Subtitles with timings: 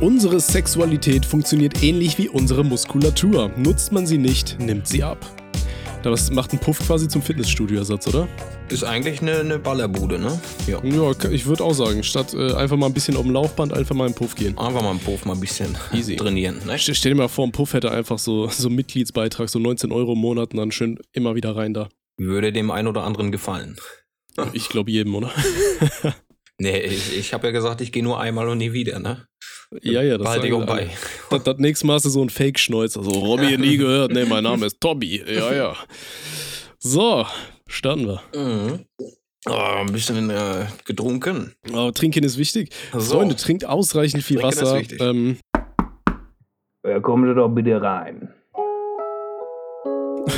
[0.00, 3.50] Unsere Sexualität funktioniert ähnlich wie unsere Muskulatur.
[3.58, 5.18] Nutzt man sie nicht, nimmt sie ab.
[6.02, 8.26] Das macht ein Puff quasi zum Fitnessstudio-Ersatz, oder?
[8.70, 10.40] Ist eigentlich eine, eine Ballerbude, ne?
[10.66, 10.82] Ja.
[10.82, 13.94] Ja, ich würde auch sagen, statt äh, einfach mal ein bisschen auf dem Laufband, einfach
[13.94, 14.56] mal im Puff gehen.
[14.56, 16.16] Einfach mal im Puff mal ein bisschen Easy.
[16.16, 16.78] trainieren, ne?
[16.78, 20.14] Stell dir mal vor, ein Puff hätte einfach so, so einen Mitgliedsbeitrag, so 19 Euro
[20.14, 21.90] im Monat und dann schön immer wieder rein da.
[22.16, 23.76] Würde dem einen oder anderen gefallen.
[24.54, 25.30] Ich glaube jedem, oder?
[26.62, 29.24] Nee, ich, ich habe ja gesagt, ich gehe nur einmal und nie wieder, ne?
[29.82, 30.66] Ja, ja, das alle.
[30.66, 30.90] bei.
[31.30, 33.02] Das, das nächste Mal du so ein Fake-Schnäuzer.
[33.04, 34.12] So, Robby, nie gehört.
[34.12, 35.22] Nee, mein Name ist Tobi.
[35.26, 35.76] Ja, ja.
[36.78, 37.24] So,
[37.68, 38.20] starten wir.
[38.34, 38.84] Mhm.
[39.48, 41.54] Oh, ein bisschen äh, getrunken.
[41.72, 42.74] Aber trinken ist wichtig.
[42.92, 43.16] So.
[43.16, 44.82] Freunde, trinkt ausreichend viel Trinken ist Wasser.
[45.00, 45.38] Ähm,
[46.84, 48.34] Ja, kommen Sie doch bitte rein.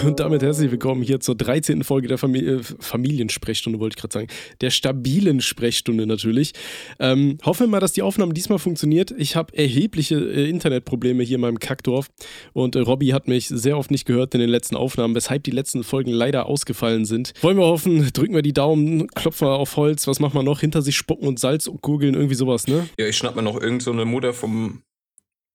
[0.05, 1.85] Und damit herzlich willkommen hier zur 13.
[1.85, 4.27] Folge der Famili äh, Familiensprechstunde, wollte ich gerade sagen.
[4.61, 6.53] Der stabilen Sprechstunde natürlich.
[6.99, 9.13] Ähm, hoffen wir mal, dass die Aufnahme diesmal funktioniert.
[9.13, 12.11] Ich habe erhebliche äh, Internetprobleme hier in meinem Kackdorf
[12.53, 15.51] und äh, Robby hat mich sehr oft nicht gehört in den letzten Aufnahmen, weshalb die
[15.51, 17.33] letzten Folgen leider ausgefallen sind.
[17.41, 20.61] Wollen wir hoffen, drücken wir die Daumen, klopfen wir auf Holz, was machen wir noch?
[20.61, 22.89] Hinter sich spucken und Salz gurgeln, irgendwie sowas, ne?
[22.99, 24.83] Ja, ich schnapp mir noch irgend so Mutter vom,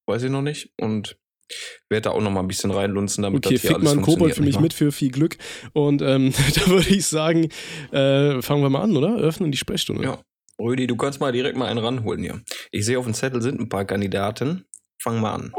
[0.06, 1.18] weiß ich noch nicht, und
[1.90, 3.92] werde da auch noch mal ein bisschen reinlunzen, damit Okay, das hier fick alles mal
[3.92, 5.38] einen Kobold für mich mit für viel Glück.
[5.74, 7.50] Und ähm, da würde ich sagen,
[7.92, 9.18] äh, fangen wir mal an, oder?
[9.18, 10.04] Öffnen die Sprechstunde.
[10.04, 10.20] Ja.
[10.60, 12.42] Rüdi, du kannst mal direkt mal einen ranholen hier.
[12.72, 14.66] Ich sehe auf dem Zettel sind ein paar Kandidaten.
[15.00, 15.54] Fang mal an.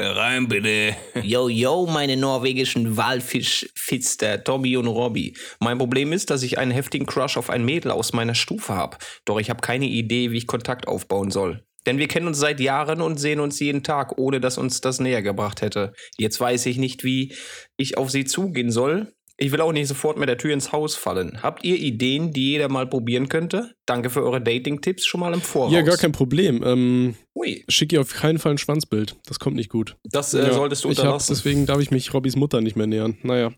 [0.00, 0.94] Rein bitte.
[1.24, 5.36] Yo, yo, meine norwegischen Walfischfitster, Tommy und Robby.
[5.58, 8.96] Mein Problem ist, dass ich einen heftigen Crush auf ein Mädel aus meiner Stufe habe.
[9.24, 11.64] Doch ich habe keine Idee, wie ich Kontakt aufbauen soll.
[11.88, 15.00] Denn wir kennen uns seit Jahren und sehen uns jeden Tag, ohne dass uns das
[15.00, 15.94] näher gebracht hätte.
[16.18, 17.34] Jetzt weiß ich nicht, wie
[17.78, 19.14] ich auf sie zugehen soll.
[19.40, 21.44] Ich will auch nicht sofort mit der Tür ins Haus fallen.
[21.44, 23.72] Habt ihr Ideen, die jeder mal probieren könnte?
[23.86, 25.72] Danke für eure Dating-Tipps schon mal im Voraus.
[25.72, 26.64] Ja, gar kein Problem.
[26.64, 29.14] Ähm, Ui, schick ihr auf keinen Fall ein Schwanzbild.
[29.26, 29.96] Das kommt nicht gut.
[30.02, 31.34] das äh, Ja, solltest du unterlassen.
[31.36, 33.16] Deswegen darf ich mich Robbys Mutter nicht mehr nähern.
[33.22, 33.52] Naja.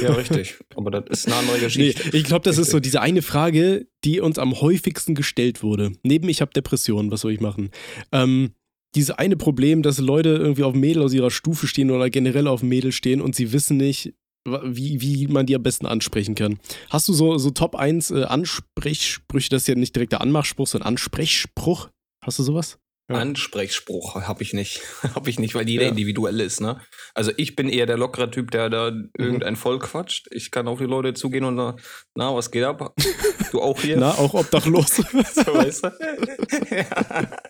[0.00, 0.56] ja, richtig.
[0.76, 2.16] Aber das ist eine andere Nee, Geschichte.
[2.16, 5.92] ich glaube, das ist so diese eine Frage, die uns am häufigsten gestellt wurde.
[6.04, 7.70] Neben ich habe Depressionen, was soll ich machen?
[8.12, 8.52] Ähm,
[8.94, 12.62] diese eine Problem, dass Leute irgendwie auf Mädel aus ihrer Stufe stehen oder generell auf
[12.62, 16.58] Mädel stehen und sie wissen nicht, wie, wie man die am besten ansprechen kann.
[16.90, 20.66] Hast du so, so Top 1 äh, Ansprechsprüche, das ist ja nicht direkt der Anmachspruch,
[20.66, 21.88] sondern Ansprechspruch?
[22.24, 22.78] Hast du sowas?
[23.10, 23.16] Ja.
[23.16, 24.80] Ansprechspruch habe ich nicht.
[25.14, 25.88] habe ich nicht, weil jeder Ja.
[25.90, 26.80] individuell ist, ne?
[27.12, 29.10] Also ich bin eher der lockere Typ, der da Mhm.
[29.18, 30.26] irgendein Volk quatscht.
[30.30, 31.80] Ich kann auf die Leute zugehen und sagen,
[32.14, 32.94] na, was geht ab?
[33.52, 33.98] Du auch hier?
[33.98, 34.96] Na, auch obdachlos.
[34.96, 35.90] so, weißt du?
[36.70, 37.30] ja.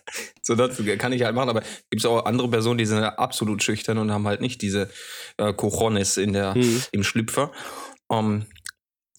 [0.41, 3.63] So, das kann ich halt machen, aber gibt es auch andere Personen, die sind absolut
[3.63, 4.89] schüchtern und haben halt nicht diese
[5.37, 6.83] äh, Cojones in der, Mhm.
[6.91, 7.51] im Schlüpfer.
[8.11, 8.45] Ähm,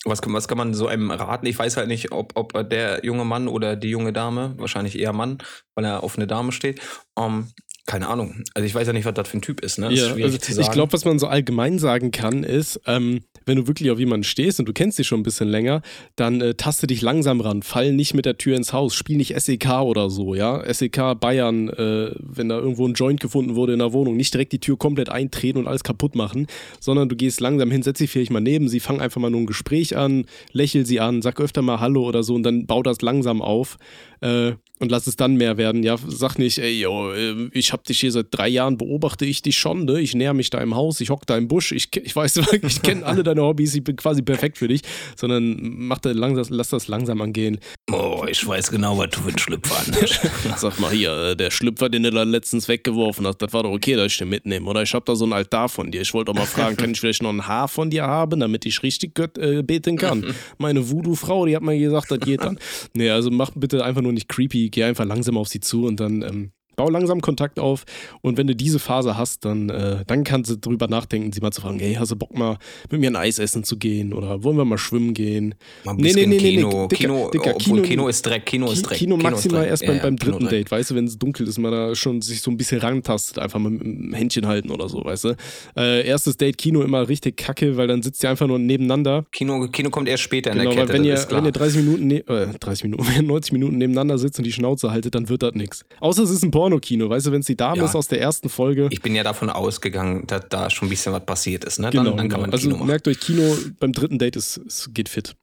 [0.06, 1.46] was, kann- was kann man so einem raten?
[1.46, 5.12] Ich weiß halt nicht, ob, ob der junge Mann oder die junge Dame, wahrscheinlich eher
[5.12, 5.38] Mann,
[5.74, 6.80] weil er auf eine Dame steht,
[7.18, 7.52] ähm,
[7.86, 8.42] keine Ahnung.
[8.54, 9.92] Also ich weiß ja nicht, was das für ein Typ ist, ne?
[9.92, 13.56] Ist Ja, schwierig also ich glaube, was man so allgemein sagen kann, ist, ähm, wenn
[13.56, 15.82] du wirklich auf jemanden stehst und du kennst dich schon ein bisschen länger,
[16.16, 19.40] dann äh, taste dich langsam ran, fall nicht mit der Tür ins Haus, spiel nicht
[19.40, 20.62] SEK oder so, ja.
[20.72, 24.52] SEK Bayern, äh, wenn da irgendwo ein Joint gefunden wurde in der Wohnung, nicht direkt
[24.52, 26.48] die Tür komplett eintreten und alles kaputt machen,
[26.80, 29.42] sondern du gehst langsam hin, setz dich vielleicht mal neben sie, fang einfach mal nur
[29.42, 32.82] ein Gespräch an, lächel sie an, sag öfter mal Hallo oder so und dann bau
[32.82, 33.76] das langsam auf.
[34.20, 35.82] Äh, und lass es dann mehr werden.
[35.82, 39.42] Ja, sag nicht, ey, yo, äh, ich hab dich hier seit drei Jahren, beobachte ich
[39.42, 40.00] dich schon, ne?
[40.00, 42.82] Ich näher mich da im Haus, ich hock da im Busch, ich, ich weiß, ich
[42.82, 44.82] kenne alle deine Hobbys, ich bin quasi perfekt für dich,
[45.16, 47.58] sondern mach da langsam, lass das langsam angehen.
[47.90, 50.20] oh, ich weiß genau, was du für ein Schlüpfer anhast.
[50.56, 53.72] Sag mal hier, äh, der Schlüpfer, den du da letztens weggeworfen hast, das war doch
[53.72, 54.68] okay, dass ich den mitnehme.
[54.68, 56.02] Oder ich hab da so ein Altar von dir.
[56.02, 58.66] Ich wollte doch mal fragen, kann ich vielleicht noch ein Haar von dir haben, damit
[58.66, 60.34] ich richtig Gott, äh, beten kann?
[60.58, 62.58] Meine Voodoo-Frau, die hat mir gesagt, das geht dann.
[62.94, 66.00] Nee, also mach bitte einfach nur nicht creepy, geh einfach langsam auf sie zu und
[66.00, 67.84] dann ähm, Bau langsam Kontakt auf
[68.20, 71.50] und wenn du diese Phase hast, dann, äh, dann kannst du drüber nachdenken, sie mal
[71.50, 72.58] zu fragen, hey, hast du Bock mal
[72.90, 75.54] mit mir ein Eis essen zu gehen oder wollen wir mal schwimmen gehen?
[75.84, 78.98] Mal ein bisschen Kino, Dicker, Kino, Dicker, obwohl Kino, ist Dreck, Kino ist Dreck.
[78.98, 79.88] Kino maximal erst Dreck.
[79.88, 80.66] beim, Ja, beim Kino dritten Dreck.
[80.66, 83.38] Date, weißt du, wenn es dunkel ist, man da schon sich so ein bisschen rantastet,
[83.38, 85.36] einfach mal mit dem Händchen halten oder so, weißt du.
[85.76, 89.66] Äh, erstes Date Kino immer richtig kacke, weil dann sitzt ihr einfach nur nebeneinander Kino,
[89.68, 92.06] Kino kommt erst später in Genau, der Kette, weil wenn ihr, wenn ihr 30 Minuten,
[92.06, 95.28] ne äh, 30 Minuten, wenn ihr 90 Minuten nebeneinander sitzt und die Schnauze haltet, dann
[95.28, 95.84] wird das nichts.
[96.00, 97.84] Außer es ist ein Pornokino, weißt du, wenn es die Dame Ja.
[97.84, 98.88] ist aus der ersten Folge.
[98.90, 101.78] ich bin ja davon ausgeganin, dass da schon ein bisschen was passiert ist.
[101.78, 101.90] Ne?
[101.90, 102.32] genau, dann, dann genau.
[102.34, 102.88] kann man also Kino machen.
[102.88, 105.36] merkt euch, Kino beim dritten Date ist, es geht fit.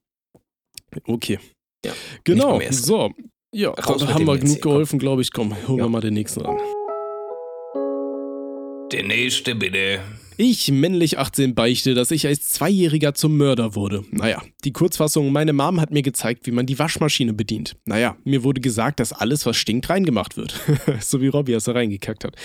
[1.06, 1.40] Okay.
[1.86, 1.94] Ja,
[2.26, 3.12] Genau, so.
[3.54, 4.72] Ja, Raus haben wir jetzt genug komm.
[4.72, 5.32] geholfen, glaube ich.
[5.32, 5.86] Komm, holen Ja.
[5.86, 6.58] wir mal den nächsten ran.
[8.92, 10.00] Der nächste bitte.
[10.38, 14.04] Ich, männlich 18, beichte, dass ich als Zweijähriger zum Mörder wurde.
[14.12, 17.76] Naja, die Kurzfassung, meine Mom hat mir gezeigt, wie man die Waschmaschine bedient.
[17.86, 20.60] Naja, mir wurde gesagt, dass alles, was stinkt, reingemacht wird.
[21.02, 22.36] so wie Robby, als er reingekackt hat.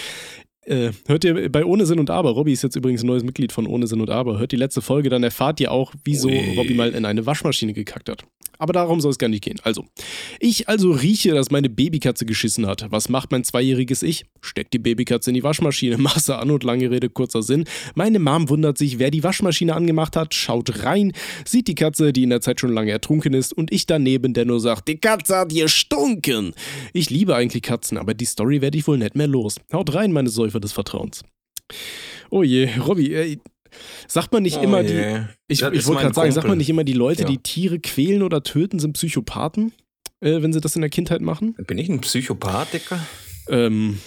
[0.69, 3.53] Äh, hört ihr bei Ohne Sinn und Aber, Robby ist jetzt übrigens ein neues Mitglied
[3.53, 6.57] von Ohne Sinn und Aber, hört die letzte Folge, dann erfahrt ihr auch, wieso Ui.
[6.57, 8.25] Robby mal in eine Waschmaschine gekackt hat.
[8.59, 9.61] Aber darum soll es gar nicht gehen.
[9.63, 9.85] Also,
[10.41, 12.87] ich also rieche, dass meine Babykatze geschissen hat.
[12.91, 14.27] Was macht mein zweijähriges Ich?
[14.41, 15.97] Steckt die Babykatze in die Waschmaschine.
[15.99, 17.65] Masse an und lange Rede, kurzer Sinn.
[17.95, 21.13] Meine Mom wundert sich, wer die Waschmaschine angemacht hat, schaut rein,
[21.45, 24.45] sieht die Katze, die in der Zeit schon lange ertrunken ist, und ich daneben, der
[24.45, 26.53] nur sagt, die Katze hat gestunken.
[26.93, 29.57] Ich liebe eigentlich Katzen, aber die Story werde ich wohl nicht mehr los.
[29.73, 31.23] Haut rein, meine Säufer des Vertrauens.
[32.31, 33.41] Oh je, Robby, ey,
[34.07, 34.95] sagt man nicht immer die.
[34.95, 35.21] je.
[35.49, 37.29] Ich, Das ich ist wollte gerade sagen, sagt man nicht immer, die Leute, Ja.
[37.29, 39.73] die Tiere quälen oder töten, sind Psychopathen,
[40.21, 41.55] äh, wenn sie das in der Kindheit machen?
[41.67, 42.99] Bin ich ein Psychopath, Dicker?
[43.49, 43.99] Ähm,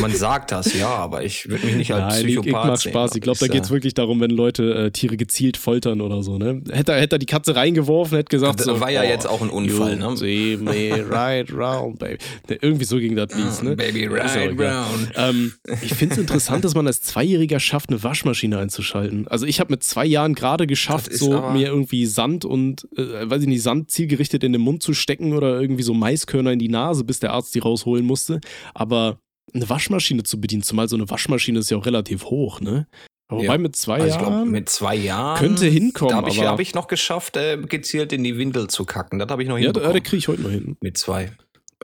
[0.00, 2.76] Man sagt das, ja, aber ich würde mich nicht als nein, ich, Psychopath ich mach
[2.76, 3.14] sehen, Spaß.
[3.16, 6.22] Ich glaube, da geht es äh, wirklich darum, wenn Leute äh, Tiere gezielt foltern oder
[6.22, 6.62] so, ne?
[6.70, 9.26] Hätte, er- hätte er die Katze reingeworfen, hätte gesagt, Das so, war ja oh, jetzt
[9.26, 10.16] auch ein Unfall, ne?
[10.16, 12.18] See me right round, baby.
[12.48, 13.76] Ne, Irgendwie so ging das Lied, ne?
[13.88, 15.10] Baby right round.
[15.16, 15.52] Ähm,
[15.82, 19.26] ich finde es interessant, dass man als Zweijähriger schafft, eine Waschmaschine einzuschalten.
[19.28, 23.42] Also ich habe mit zwei Jahren gerade geschafft, so mir irgendwie Sand und, äh, weiß
[23.42, 26.68] ich nicht, Sand zielgerichtet in den Mund zu stecken oder irgendwie so Maiskörner in die
[26.68, 28.40] Nase, bis der Arzt die rausholen musste.
[28.74, 29.18] Aber
[29.54, 32.86] eine Waschmaschine zu bedienen, zumal so eine Waschmaschine ist ja auch relativ hoch, ne?
[33.28, 33.48] Aber Ja.
[33.48, 36.74] Wobei mit zwei Also Jahren mit zwei Jahren könnte hinkommen, Da habe ich, hab ich
[36.74, 39.18] noch geschafft, äh, gezielt in die Windel zu kacken.
[39.18, 40.02] Das habe ich noch ja, da, da hinbekommen.
[40.02, 40.76] kriege ich heute noch hin.
[40.80, 41.30] mit zwei.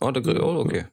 [0.00, 0.84] Oh, da, oh okay.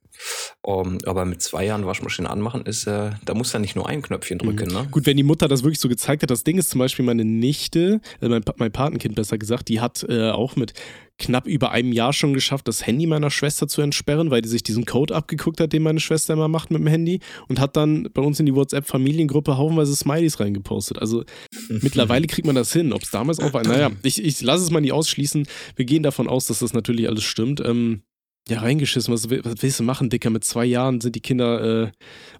[0.62, 4.04] Um, aber mit zwei Jahren Waschmaschine anmachen ist, äh, da muss er nicht nur ein
[4.04, 4.88] Knöpfchen drücken, ne?
[4.92, 7.26] Gut, wenn die Mutter das wirklich so gezeigt hat, das Ding ist zum Beispiel meine
[7.26, 10.74] Nichte, äh, mein, mein Patenkind besser gesagt, die hat äh, auch mit
[11.22, 14.64] knapp über einem Jahr schon geschafft, das Handy meiner Schwester zu entsperren, weil die sich
[14.64, 18.10] diesen Code abgeguckt hat, den meine Schwester immer macht mit dem Handy und hat dann
[18.14, 21.00] bei uns in die WhatsApp-Familiengruppe haufenweise Smileys reingepostet.
[21.00, 21.24] Also
[21.70, 22.92] mittlerweile kriegt man das hin.
[22.92, 25.48] Ob es damals auch war, naja, ich, ich lasse es mal nicht ausschließen.
[25.76, 27.62] Wir gehen davon aus, dass das natürlich alles stimmt.
[27.64, 28.02] Ähm,
[28.50, 29.14] ja, reingeschissen.
[29.14, 30.32] Was, was willst du machen, Dicker?
[30.32, 31.92] Mit zwei Jahren sind die Kinder äh,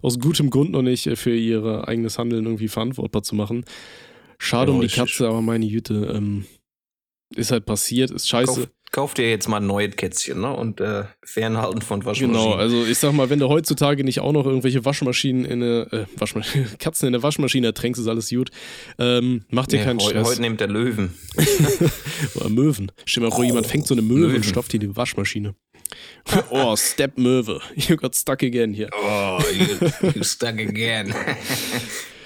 [0.02, 3.64] aus gutem Grund noch nicht äh, für ihr eigenes Handeln irgendwie verantwortbar zu machen.
[4.38, 4.88] Schade Ja, um die.
[4.88, 6.12] Katze, aber meine Güte.
[6.12, 6.44] Ähm,
[7.36, 8.60] ist halt passiert, ist scheiße.
[8.62, 10.52] Kauf, kauf dir jetzt mal ein neues Kätzchen, ne?
[10.54, 12.32] Und äh, fernhalten von Waschmaschinen.
[12.32, 15.92] Genau, also ich sag mal, wenn du heutzutage nicht auch noch irgendwelche Waschmaschinen in eine,
[15.92, 18.50] äh, Waschmaschine, Katzen in eine Waschmaschine ertränkst, ist alles gut.
[18.98, 20.28] Ähm, mach dir Nee, keinen heu- Stress.
[20.28, 21.14] Heute nimmt der Löwen.
[22.34, 22.92] Oder Möwen.
[23.04, 24.36] Stell dir mal vor, jemand fängt so eine Möwe Möwen.
[24.36, 25.54] und stopft die in die Waschmaschine.
[26.50, 27.60] oh, Step Möwe.
[27.76, 28.88] You got stuck again hier.
[28.94, 31.14] Oh, you, you stuck again.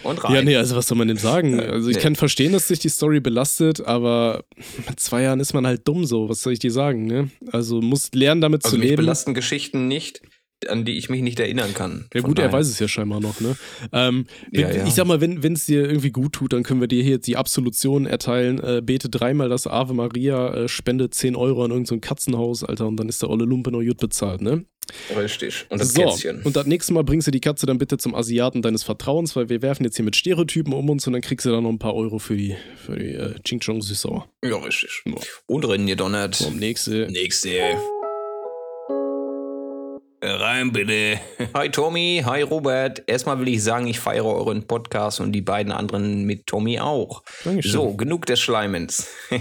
[0.06, 0.34] Und rein.
[0.34, 1.58] Ja, nee, also was soll man denn sagen?
[1.60, 2.02] Also ich nee.
[2.02, 4.44] kann verstehen, dass sich die Story belastet, aber
[4.88, 6.28] mit zwei Jahren ist man halt dumm so.
[6.28, 7.30] Was soll ich dir sagen, ne?
[7.52, 9.02] Also muss lernen, damit also zu mich leben.
[9.02, 10.22] belasten Geschichten nicht,
[10.68, 12.06] an die ich mich nicht erinnern kann.
[12.14, 12.58] Ja gut, er daher.
[12.58, 13.56] weiß es ja scheinbar noch, ne?
[13.92, 14.86] Ähm, Ja, wenn- ja.
[14.86, 17.26] Ich sag mal, wenn es dir irgendwie gut tut, dann können wir dir hier jetzt
[17.26, 18.58] die Absolution erteilen.
[18.60, 22.86] Äh, bete dreimal das Ave Maria, äh, spende 10 Euro an irgendein so Katzenhaus, Alter,
[22.86, 24.64] und dann ist der olle Lumpe noch gut bezahlt, ne?
[25.16, 25.66] Richtig.
[25.68, 26.42] Und das so, Kätzchen.
[26.42, 29.49] und das nächste Mal bringst du die Katze dann bitte zum Asiaten deines Vertrauens, weil
[29.49, 31.78] wir werfen jetzt hier mit Stereotypen um uns und dann kriegst du dann noch ein
[31.78, 34.28] paar Euro für die, für die äh, Ching Chong Süßsauer.
[34.44, 35.02] ja, richtig.
[35.06, 35.14] Ja.
[35.46, 36.37] Und rennen gedonnert.
[36.37, 37.08] So, nächste.
[37.11, 37.76] Nächste.
[40.28, 41.21] Rein bitte.
[41.54, 43.02] Hi Tommy, hi Robert.
[43.06, 47.23] Erstmal will ich sagen, ich feiere euren Podcast und die beiden anderen mit Tommy auch.
[47.45, 47.71] Dankeschön.
[47.71, 49.06] So, genug des Schleimens.
[49.30, 49.37] da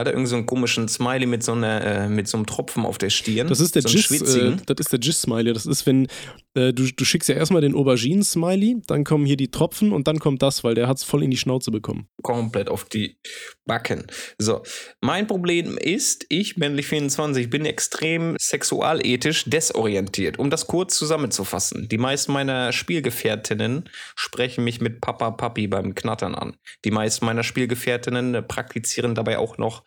[0.00, 2.86] hat er irgendeinen so einen komischen Smiley mit so, einer, äh, mit so einem Tropfen
[2.86, 3.48] auf der Stirn.
[3.48, 5.52] Das ist der so Jizz, äh, das ist der Jizz-Smiley.
[5.52, 6.06] Das ist, wenn
[6.54, 10.20] äh, du, du schickst ja erstmal den Auberginen-Smiley, dann kommen hier die Tropfen und dann
[10.20, 12.08] kommt das, weil der hat es voll in die Schnauze bekommen.
[12.22, 13.18] komplett auf die
[13.66, 14.06] Backen.
[14.38, 14.62] So,
[15.00, 20.13] mein Problem ist, ich, männlich 24, bin extrem sexualethisch desorientiert.
[20.38, 26.34] Um das kurz zusammenzufassen, die meisten meiner Spielgefährtinnen sprechen mich mit Papa Papi beim Knattern
[26.34, 26.56] an.
[26.84, 29.84] Die meisten meiner Spielgefährtinnen äh, praktizieren dabei auch noch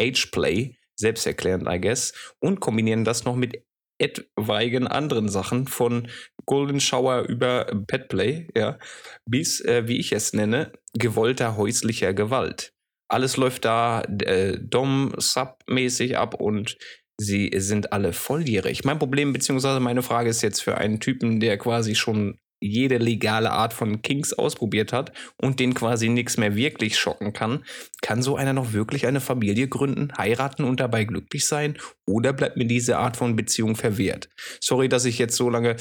[0.00, 3.62] Ageplay, selbsterklärend, I guess, und kombinieren das noch mit
[3.98, 6.08] etwaigen anderen Sachen, von
[6.46, 8.78] Golden Shower über Petplay, ja,
[9.26, 12.72] bis, äh, wie ich es nenne, gewollter häuslicher Gewalt.
[13.08, 16.78] Alles läuft da äh, Dom-Sub-mäßig ab und
[17.20, 18.84] sie sind alle volljährig.
[18.84, 23.50] Mein Problem beziehungsweise meine Frage ist jetzt für einen Typen, der quasi schon jede legale
[23.52, 27.64] Art von Kings ausprobiert hat und den quasi nichts mehr wirklich schocken kann,
[28.02, 31.78] kann so einer noch wirklich eine Familie gründen, heiraten und dabei glücklich sein?
[32.06, 34.28] Oder bleibt mir diese Art von Beziehung verwehrt?
[34.60, 35.76] Sorry, dass ich jetzt so lange,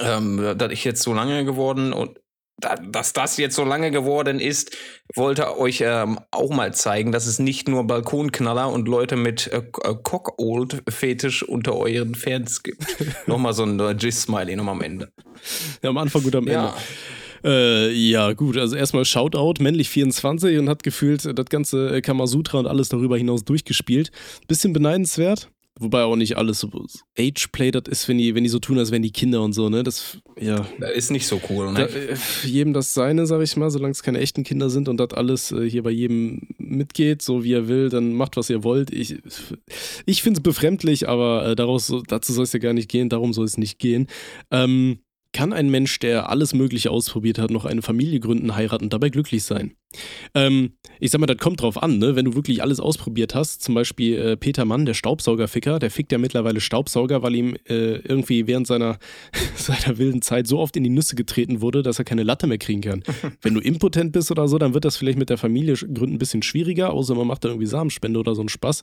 [0.00, 2.18] ähm, dass ich jetzt so lange geworden und
[2.58, 4.76] dass das jetzt so lange geworden ist,
[5.14, 9.58] wollte euch ähm, auch mal zeigen, dass es nicht nur Balkonknaller und Leute mit äh,
[9.58, 12.84] äh Cock-Old-Fetisch unter euren Fans gibt.
[13.26, 15.10] nochmal so ein äh, Gis-Smiley noch am Ende.
[15.82, 16.52] Ja, am Anfang gut am Ende.
[16.54, 16.76] Ja.
[17.44, 22.66] Äh, ja, gut, also erstmal Shoutout, männlich 24 und hat gefühlt das ganze Kamasutra und
[22.66, 24.10] alles darüber hinaus durchgespielt.
[24.48, 26.70] Bisschen beneidenswert, Wobei auch nicht alles so
[27.18, 29.68] Age-Play das ist, wenn die, wenn die so tun, als wären die Kinder und so,
[29.68, 29.82] ne?
[29.82, 30.66] Das, ja.
[30.78, 31.80] Das ist nicht so cool, ne?
[31.80, 34.98] Da, äh, jedem das seine, sag ich mal, solange es keine echten Kinder sind und
[34.98, 38.62] das alles äh, hier bei jedem mitgeht, so wie er will, dann macht, was ihr
[38.62, 38.92] wollt.
[38.92, 39.16] Ich,
[40.06, 43.32] ich finde es befremdlich, aber äh, daraus, dazu soll es ja gar nicht gehen, darum
[43.32, 44.06] soll es nicht gehen.
[44.52, 45.00] Ähm,
[45.34, 49.10] kann ein Mensch, der alles Mögliche ausprobiert hat, noch eine Familie gründen, heiraten und dabei
[49.10, 49.74] glücklich sein?
[50.34, 52.16] Ähm, ich sag mal, das kommt drauf an, ne?
[52.16, 56.12] Wenn du wirklich alles ausprobiert hast, zum Beispiel äh, Peter Mann, der Staubsaugerficker, der fickt
[56.12, 58.98] ja mittlerweile Staubsauger, weil ihm äh, irgendwie während seiner,
[59.56, 62.58] seiner wilden Zeit so oft in die Nüsse getreten wurde, dass er keine Latte mehr
[62.58, 63.02] kriegen kann.
[63.42, 66.18] Wenn du impotent bist oder so, dann wird das vielleicht mit der Familie gründen ein
[66.18, 68.82] bisschen schwieriger, außer man macht da irgendwie Samenspende oder so einen Spaß.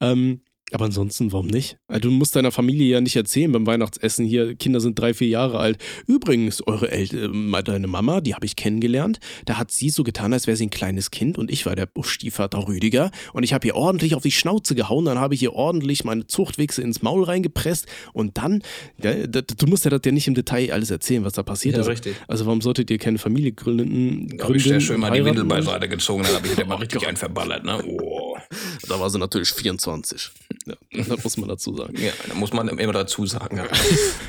[0.00, 0.40] Ähm,
[0.72, 1.76] aber ansonsten, warum nicht?
[1.88, 5.28] Also, du musst deiner Familie ja nicht erzählen beim Weihnachtsessen hier, Kinder sind drei, vier
[5.28, 5.78] Jahre alt.
[6.06, 10.32] Übrigens, eure El äh, deine Mama, die habe ich kennengelernt, da hat sie so getan,
[10.32, 13.66] als wäre sie ein kleines Kind und ich war der Stiefvater Rüdiger und ich habe
[13.66, 17.24] ihr ordentlich auf die Schnauze gehauen, dann habe ich ihr ordentlich meine Zuchtwichse ins Maul
[17.24, 18.62] reingepresst und dann,
[19.02, 21.82] ja, du musst ja das ja nicht im Detail alles erzählen, was da passiert ja,
[21.82, 21.88] ist.
[21.88, 22.16] richtig.
[22.28, 24.36] Also warum solltet ihr keine Familie gründen?
[24.36, 26.76] Da habe ich sehr schön mal die Windel beiseite gezogen, dann habe ich dir mal
[26.76, 27.82] richtig einen verballert, ne?
[27.84, 28.36] Oh.
[28.88, 30.30] Da war sie natürlich 24.
[30.66, 30.74] Ja,
[31.08, 31.94] das muss man dazu sagen.
[31.96, 33.56] Ja, da muss man immer dazu sagen.
[33.56, 33.66] Ja.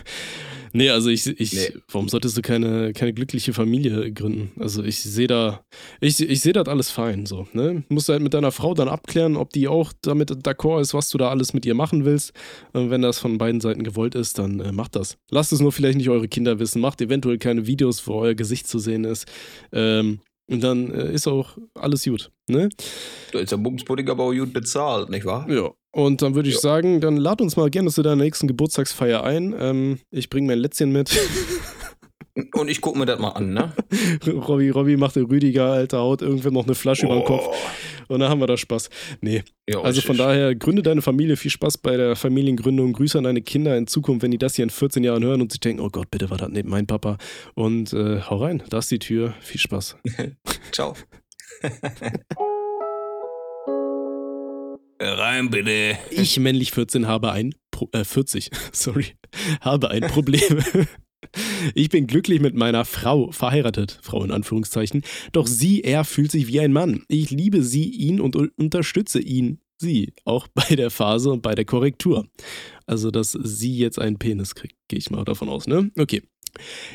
[0.74, 1.74] nee, also ich, ich nee.
[1.90, 4.52] warum solltest du keine, keine glückliche Familie gründen?
[4.60, 5.62] Also ich sehe da,
[6.00, 7.84] ich, ich sehe das alles fein, so, ne?
[7.90, 11.10] Musst du halt mit deiner Frau dann abklären, ob die auch damit d'accord ist, was
[11.10, 12.34] du da alles mit ihr machen willst.
[12.74, 15.18] Und wenn das von beiden Seiten gewollt ist, dann äh, macht das.
[15.30, 18.68] Lasst es nur vielleicht nicht eure Kinder wissen, macht eventuell keine Videos, wo euer Gesicht
[18.68, 19.26] zu sehen ist.
[19.72, 20.20] Ähm,
[20.52, 22.30] und dann äh, ist auch alles gut.
[22.48, 22.70] Ne?
[23.32, 25.50] Da ist der Bumspudding aber auch gut bezahlt, nicht wahr?
[25.50, 25.72] Ja.
[25.92, 26.62] Und dann würde ich ja.
[26.62, 29.54] sagen, dann lad uns mal gerne zu deiner nächsten Geburtstagsfeier ein.
[29.58, 31.12] Ähm, ich bringe mein Lätzchen mit.
[32.54, 33.74] Und ich gucke mir das mal an, ne?
[34.26, 37.10] Robby, Robby macht den Rüdiger, Alter, haut irgendwann noch eine Flasche oh.
[37.10, 37.58] über den Kopf.
[38.08, 38.90] Und dann haben wir da Spaß.
[39.22, 39.44] Nee.
[39.70, 42.94] Ja, also von daher, gründe deine Familie, viel Spaß bei der Familiengründung.
[42.94, 45.52] Grüße an deine Kinder in Zukunft, wenn die das hier in 14 Jahren hören und
[45.52, 47.18] sich denken, oh Gott, bitte war das nicht mein Papa.
[47.54, 49.34] Und äh, hau rein, da ist die Tür.
[49.42, 49.98] Viel Spaß.
[50.72, 50.94] Ciao.
[55.04, 55.98] Rein bitte.
[56.12, 59.08] Ich, männlich 14, habe ein, Pro äh, 40, sorry,
[59.62, 60.64] habe ein Problem.
[61.76, 65.04] Ich bin glücklich mit meiner Frau verheiratet, Frau in Anführungszeichen.
[65.32, 67.04] Doch sie, er fühlt sich wie ein Mann.
[67.10, 71.66] Ich liebe sie, ihn und unterstütze ihn, sie, auch bei der Phase und bei der
[71.66, 72.28] Korrektur.
[72.88, 75.92] Also, dass sie jetzt einen Penis kriegt, gehe ich mal davon aus, ne?
[75.98, 76.24] Okay.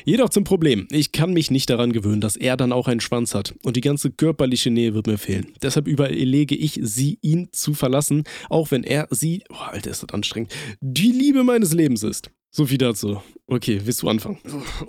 [0.05, 0.87] Jedoch zum Problem.
[0.91, 3.53] Ich kann mich nicht daran gewöhnen, dass er dann auch einen Schwanz hat.
[3.63, 5.47] Und die ganze körperliche Nähe wird mir fehlen.
[5.61, 10.13] Deshalb überlege ich, sie, ihn zu verlassen, auch wenn er, sie, oh, Alter, ist das
[10.13, 12.31] anstrengend, die Liebe meines Lebens ist.
[12.57, 13.21] So viel dazu.
[13.45, 14.39] Okay, willst du anfangen?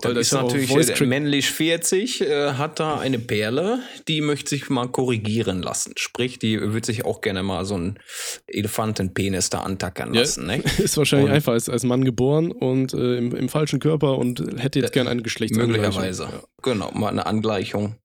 [0.01, 4.89] Das ist natürlich äh, männlich 40, äh, hat da eine Perle, die möchte sich mal
[4.89, 5.93] korrigieren lassen.
[5.97, 7.99] Sprich, die wird sich auch gerne mal so einen
[8.47, 10.49] Elefantenpenis da antackern lassen.
[10.49, 10.63] Ja, ne?
[10.79, 14.43] Ist wahrscheinlich und einfach als, als Mann geboren und äh, im, im, falschen Körper und
[14.57, 15.83] hätte jetzt gerne eine Geschlechtsangleichung.
[15.83, 16.23] Möglicherweise.
[16.23, 16.43] Ja.
[16.63, 17.97] Genau, mal eine Angleichung.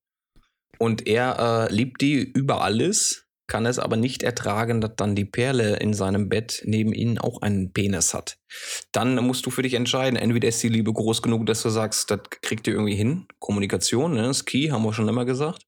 [0.76, 5.24] Und er äh, liebt die über alles kann es aber nicht ertragen, dass dann die
[5.24, 8.38] Perle in seinem Bett neben ihnen auch einen Penis hat.
[8.92, 12.10] Dann musst du für dich entscheiden, entweder ist die Liebe groß genug, dass du sagst,
[12.10, 13.26] das kriegt ihr irgendwie hin.
[13.38, 15.66] Kommunikation, ne, ist key, haben wir schon immer gesagt.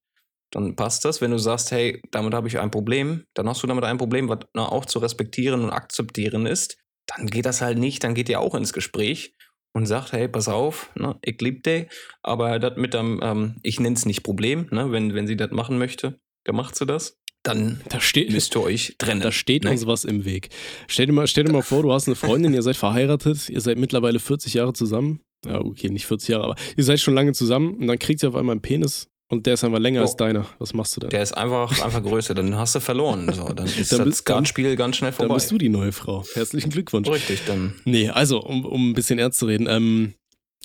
[0.51, 1.21] Dann passt das.
[1.21, 4.29] Wenn du sagst, hey, damit habe ich ein Problem, dann hast du damit ein Problem,
[4.29, 6.77] was na, auch zu respektieren und akzeptieren ist.
[7.05, 9.33] Dann geht das halt nicht, dann geht ihr auch ins Gespräch
[9.73, 11.87] und sagt, hey, pass auf, ne, ich liebe dich,
[12.23, 15.51] aber das mit dem, ähm, ich nenne es nicht Problem, ne, wenn, wenn sie das
[15.51, 19.21] machen möchte, dann macht sie das dann da steht, müsst ihr euch trennen.
[19.21, 19.71] Da steht ne?
[19.71, 20.49] uns was im Weg.
[20.87, 23.61] Stell dir, mal, stell dir mal vor, du hast eine Freundin, ihr seid verheiratet, ihr
[23.61, 25.21] seid mittlerweile 40 Jahre zusammen.
[25.45, 28.27] Ja, okay, nicht 40 Jahre, aber ihr seid schon lange zusammen und dann kriegt sie
[28.27, 30.03] auf einmal einen Penis Und der ist einfach länger Oh.
[30.03, 30.45] als deiner.
[30.57, 31.09] Was machst du dann?
[31.09, 33.29] Der ist einfach, einfach größer, dann hast du verloren.
[33.33, 35.33] So, dann ist Dann das bist- dann- Skatspiel ganz schnell dann vorbei.
[35.35, 36.23] bist du die neue Frau.
[36.33, 37.09] Herzlichen Glückwunsch.
[37.09, 37.75] Richtig, dann.
[37.85, 40.13] Nee, also, um, um ein bisschen ernst zu reden, ähm,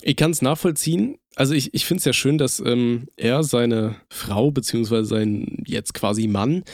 [0.00, 1.18] ich kann es nachvollziehen.
[1.36, 5.94] Also ich, ich finde es ja schön, dass ähm, er seine Frau, beziehungsweise seinen jetzt
[5.94, 6.64] quasi Mann,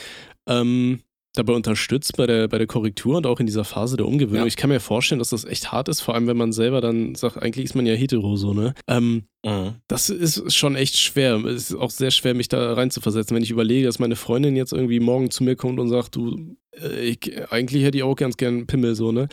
[0.48, 1.00] ähm,
[1.34, 4.42] dabei unterstützt bei der, bei der Korrektur und auch in dieser Phase der Umgewöhnung.
[4.42, 4.46] Ja.
[4.46, 7.14] Ich kann mir vorstellen, dass das echt hart ist, vor allem wenn man selber dann
[7.14, 8.75] sagt, eigentlich ist man ja hetero so, ne?
[8.87, 9.76] Ähm, Mhm.
[9.87, 11.37] das ist schon echt schwer.
[11.44, 13.37] Es ist auch sehr schwer, mich da reinzuversetzen.
[13.37, 16.56] Wenn ich überlege, dass meine Freundin jetzt irgendwie morgen zu mir kommt und sagt, du,
[16.72, 17.18] äh, ich,
[17.52, 19.28] eigentlich hätte ich auch ganz gern Pimmel, so, ne?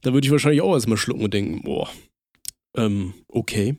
[0.00, 1.90] Da würde ich wahrscheinlich auch erstmal schlucken und denken, boah,
[2.76, 3.78] ähm, okay.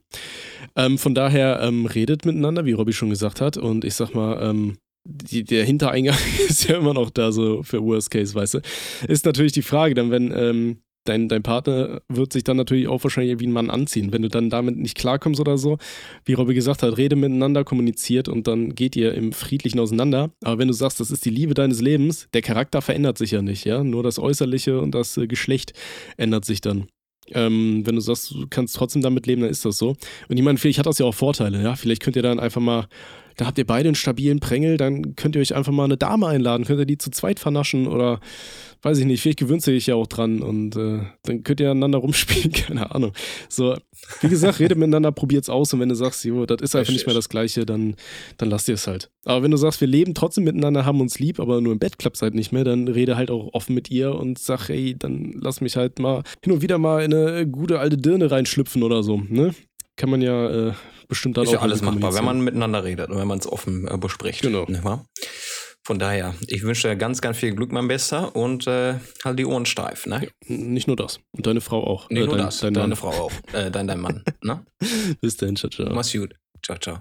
[0.76, 3.58] Ähm, von daher ähm, redet miteinander, wie Robby schon gesagt hat.
[3.58, 6.18] Und ich sag mal, ähm, die, der Hintereingang
[6.48, 8.60] ist ja immer noch da, so für Worst Case, weißt du.
[9.08, 13.04] Ist natürlich die Frage, dann, wenn ähm, dein, dein Partner wird sich dann natürlich auch
[13.04, 14.12] wahrscheinlich wie ein Mann anziehen.
[14.12, 15.78] Wenn du dann damit nicht klarkommst oder so,
[16.26, 20.32] wie Robby gesagt hat, rede miteinander, kommuniziert und dann geht ihr im Friedlichen auseinander.
[20.44, 23.42] Aber wenn du sagst, das ist die Liebe deines Lebens, der Charakter verändert sich ja
[23.42, 23.84] nicht, ja.
[23.84, 25.74] Nur das Äußerliche und das äh, Geschlecht
[26.18, 26.88] ändert sich dann.
[27.28, 29.96] Ähm, wenn du sagst, du kannst trotzdem damit leben, dann ist das so.
[30.28, 31.75] Und ich meine, vielleicht hat das ja auch Vorteile, ja.
[31.75, 32.88] Vielleicht könnt ihr dann einfach mal,
[33.38, 36.28] da habt ihr beide einen stabilen Prängel, dann könnt ihr euch einfach mal eine Dame
[36.28, 38.20] einladen, könnt ihr die zu zweit vernaschen oder
[38.82, 41.70] weiß ich nicht, vielleicht gewöhnt ihr euch ja auch dran und äh, dann könnt ihr
[41.70, 43.14] aneinander rumspielen, keine Ahnung.
[43.48, 43.76] So,
[44.22, 47.06] wie gesagt, redet miteinander, probiert's aus und wenn du sagst, jo, das ist einfach nicht
[47.06, 47.96] mehr das Gleiche, dann,
[48.38, 49.12] dann lasst ihr es halt.
[49.26, 52.00] Aber wenn du sagst, wir leben trotzdem miteinander, haben uns lieb, aber nur im Bett
[52.00, 55.34] klappt's halt nicht mehr, dann rede halt auch offen mit ihr und sag, ey, dann
[55.40, 59.04] lass mich halt mal hin und wieder mal in eine gute alte Dirne reinschlüpfen oder
[59.04, 59.54] so, ne?
[60.01, 60.74] Kann man ja äh,
[61.08, 63.46] bestimmt dann Ist auch ja alles machbar, wenn man miteinander redet und wenn man es
[63.46, 64.41] offen äh, bespricht.
[64.41, 64.65] Genau.
[64.84, 65.05] Wahr?
[65.84, 69.46] Von daher, ich wünsche dir ganz, ganz viel Glück, mein Bester, und äh, halt die
[69.46, 70.08] Ohren steif.
[70.08, 70.27] Ne?
[70.48, 71.20] N- Nicht nur das.
[71.34, 72.10] Und deine Frau auch.
[72.10, 72.98] Nicht Äh, nur dein, das, Dein deine Mann.
[72.98, 73.31] Frau auch.
[73.53, 74.24] Äh, dein, dein Mann.
[74.43, 74.65] Ne?
[75.22, 75.93] Bis dann, ciao, ciao.
[75.93, 76.34] Mach's gut.
[76.65, 77.00] Ciao, ciao.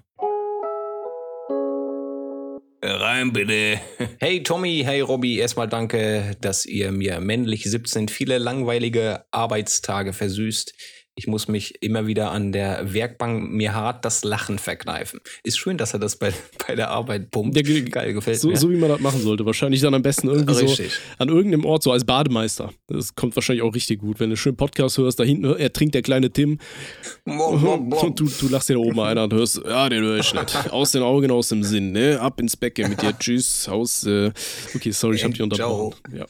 [2.83, 3.81] Rein bitte.
[4.21, 10.75] Hey Tommy, hey Robby, erstmal danke, dass ihr mir männlich 17 viele langweilige Arbeitstage versüßt.
[11.21, 15.21] Ich muss mich immer wieder an der Werkbank mir hart das Lachen verkneifen.
[15.45, 16.33] Ist schön, dass er das bei,
[16.67, 17.55] bei der Arbeit pumpt.
[17.55, 18.57] Der ge- Geil, gefällt So, mir.
[18.57, 19.45] so wie man das machen sollte.
[19.45, 20.93] Wahrscheinlich dann am besten irgendwie so Richtig.
[21.19, 22.73] an irgendeinem Ort, so als Bademeister.
[22.87, 24.19] Das kommt wahrscheinlich auch richtig gut.
[24.19, 26.59] Wenn du einen schönen Podcast hörst, da hinten, er trinkt der kleine Tim
[27.27, 30.57] und du, du lachst dir da oben einer und hörst, ja, den höre ich nicht.
[30.73, 32.19] Aus den Augen, aus dem Sinn, ne?
[32.19, 33.13] Ab ins Becken mit dir.
[33.19, 34.07] Tschüss, aus.
[34.07, 34.33] Äh
[34.75, 35.97] okay, sorry, ich hab dich unterbrochen.
[36.17, 36.25] Ja.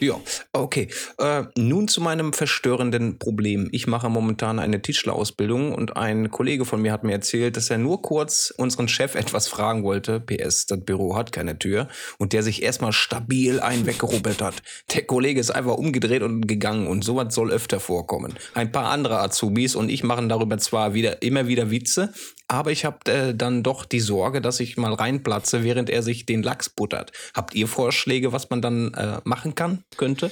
[0.00, 0.18] Ja,
[0.54, 0.88] okay.
[1.18, 3.68] Äh, nun zu meinem verstörenden Problem.
[3.72, 7.78] Ich mache momentan eine Tischlerausbildung und ein Kollege von mir hat mir erzählt, dass er
[7.78, 10.20] nur kurz unseren Chef etwas fragen wollte.
[10.20, 11.88] PS, das Büro hat keine Tür.
[12.18, 14.62] Und der sich erstmal stabil einen weggerubbelt hat.
[14.94, 18.34] Der Kollege ist einfach umgedreht und gegangen und sowas soll öfter vorkommen.
[18.54, 22.12] Ein paar andere Azubis und ich machen darüber zwar wieder immer wieder Witze,
[22.48, 26.26] aber ich habe äh, dann doch die Sorge, dass ich mal reinplatze, während er sich
[26.26, 27.12] den Lachs buttert.
[27.34, 30.30] Habt ihr Vorschläge, was man dann äh, machen kann, könnte?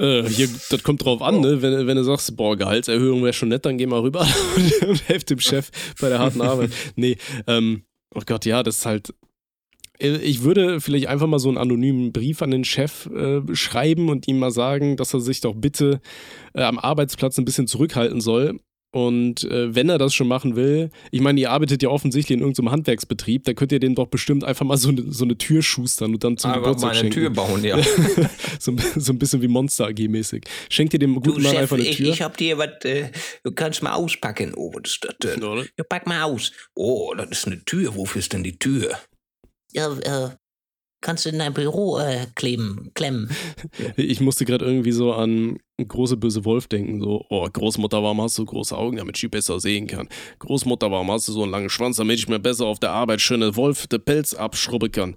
[0.00, 1.60] Äh, hier, das kommt drauf an, ne?
[1.60, 4.20] Wenn, wenn du sagst, boah, Gehaltserhöhung wäre schon nett, dann geh mal rüber
[4.56, 6.70] und, und helft dem Chef bei der harten Arbeit.
[6.96, 7.82] Nee, ähm,
[8.14, 9.12] oh Gott, ja, das ist halt.
[10.00, 14.08] äh, Ich würde vielleicht einfach mal so einen anonymen Brief an den Chef äh, schreiben
[14.08, 16.00] und ihm mal sagen, dass er sich doch bitte
[16.54, 18.60] äh, am Arbeitsplatz ein bisschen zurückhalten soll.
[18.90, 22.40] Und äh, wenn er das schon machen will, ich meine, ihr arbeitet ja offensichtlich in
[22.40, 25.60] irgendeinem Handwerksbetrieb, da könnt ihr dem doch bestimmt einfach mal so eine, so eine Tür
[25.62, 27.14] schustern und dann zum Einfach Geburtstag mal eine schenken.
[27.14, 27.78] Tür bauen, ja.
[28.58, 30.44] so, ein- so ein bisschen wie Monster AG-mäßig.
[30.70, 32.08] Schenkt ihr dem guten Mann einfach eine ich, Tür?
[32.08, 33.10] ich hab dir was, äh,
[33.44, 34.54] du kannst mal auspacken.
[34.56, 35.44] Oh, was ist das denn?
[35.44, 35.64] Oder?
[35.76, 36.50] Ja, pack mal aus.
[36.74, 37.94] Oh, das ist eine Tür.
[37.94, 38.98] Wofür ist denn die Tür?
[39.72, 40.30] Ja, äh,
[41.00, 43.30] kannst du in dein Büro äh, kleben, klemmen.
[43.96, 47.00] Ich musste gerade irgendwie so an große böse Wolf denken.
[47.00, 50.08] So, oh, Großmutter, warum hast du große Augen, damit ich besser sehen kann?
[50.40, 53.20] Großmutter, warum hast du so einen langen Schwanz, damit ich mir besser auf der Arbeit
[53.20, 55.14] schöne Wolf den Pelz abschrubben kann?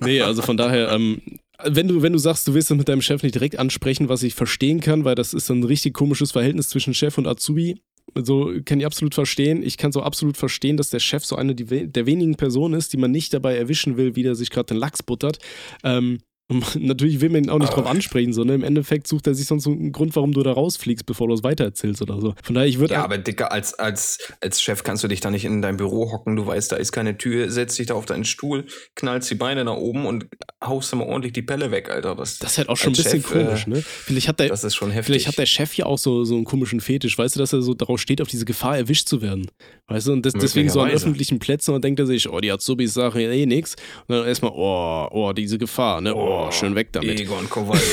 [0.00, 1.20] Nee, also von daher, ähm,
[1.62, 4.22] wenn du, wenn du sagst, du willst das mit deinem Chef nicht direkt ansprechen, was
[4.22, 7.80] ich verstehen kann, weil das ist ein richtig komisches Verhältnis zwischen Chef und Azubi.
[8.14, 9.62] So kann ich absolut verstehen.
[9.62, 12.96] Ich kann so absolut verstehen, dass der Chef so eine der wenigen Personen ist, die
[12.96, 15.38] man nicht dabei erwischen will, wie der sich gerade den Lachs buttert.
[15.82, 16.18] Ähm,
[16.54, 19.46] und natürlich will man ihn auch nicht drauf ansprechen, sondern im Endeffekt sucht er sich
[19.46, 22.34] sonst so einen Grund, warum du da rausfliegst, bevor du es weitererzählst oder so.
[22.42, 25.30] Von daher, ich würde Ja, aber Dicker, als, als, als Chef kannst du dich da
[25.30, 26.36] nicht in dein Büro hocken.
[26.36, 27.50] Du weißt, da ist keine Tür.
[27.50, 30.26] Setzt dich da auf deinen Stuhl, knallst die Beine nach oben und
[30.62, 32.14] haust immer ordentlich die Pelle weg, Alter.
[32.14, 33.82] Das, das ist halt auch schon ein bisschen Chef, komisch, äh, ne?
[33.82, 35.06] Vielleicht hat der, Das ist schon heftig.
[35.06, 37.62] Vielleicht hat der Chef ja auch so, so einen komischen Fetisch, weißt du, dass er
[37.62, 39.50] so darauf steht, auf diese Gefahr erwischt zu werden.
[39.86, 42.40] Weißt du, und das, deswegen so an öffentlichen Plätzen und dann denkt er sich, oh,
[42.40, 43.76] die Azubis sagen ja eh nix.
[44.06, 46.14] Und dann erstmal, oh, oh, diese Gefahr, ne?
[46.14, 47.20] Oh, schön weg damit.
[47.20, 47.88] Egon Kowalski.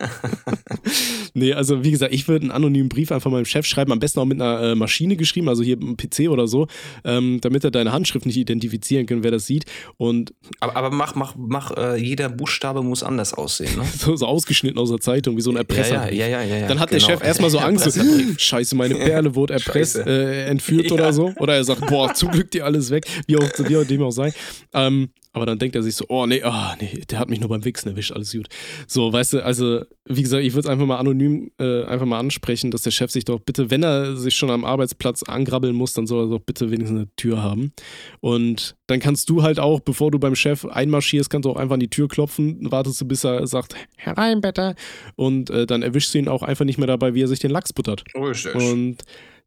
[1.34, 4.20] nee, also wie gesagt, ich würde einen anonymen Brief einfach meinem Chef schreiben, am besten
[4.20, 6.66] auch mit einer äh, Maschine geschrieben, also hier im PC oder so,
[7.04, 9.64] ähm, damit er deine Handschrift nicht identifizieren kann, wer das sieht.
[9.96, 13.84] Und Aber, aber mach, mach, mach, äh, jeder Buchstabe muss anders aussehen, ne?
[13.98, 16.12] so, so ausgeschnitten aus der Zeitung, wie so ein Erpresser.
[16.12, 17.06] ja, ja, ja, ja, Dann hat genau.
[17.06, 18.02] der Chef erstmal so Angst, so,
[18.36, 20.92] scheiße, meine Perle wurde erpresst, äh, entführt Ja.
[20.94, 21.32] oder so.
[21.38, 24.10] Oder er sagt, boah, zum Glück dir alles weg, wie auch, wie auch dem auch
[24.10, 24.32] sei.
[24.72, 27.48] Ähm, aber dann denkt er sich so, oh nee, ah, nee, der hat mich nur
[27.48, 28.48] beim Wichsen erwischt, alles gut.
[28.88, 32.18] So, weißt du, also, wie gesagt, ich würde es einfach mal anonym äh, einfach mal
[32.18, 35.92] ansprechen, dass der Chef sich doch bitte, wenn er sich schon am Arbeitsplatz angrabbeln muss,
[35.92, 37.72] dann soll er doch bitte wenigstens eine Tür haben.
[38.20, 41.74] Und dann kannst du halt auch, bevor du beim Chef einmarschierst, kannst du auch einfach
[41.74, 44.74] an die Tür klopfen, wartest du, bis er sagt, herein bitte.
[45.14, 47.52] Und äh, dann erwischst du ihn auch einfach nicht mehr dabei, wie er sich den
[47.52, 48.02] Lachs buttert.
[48.16, 48.54] Richtig.
[48.54, 48.98] Und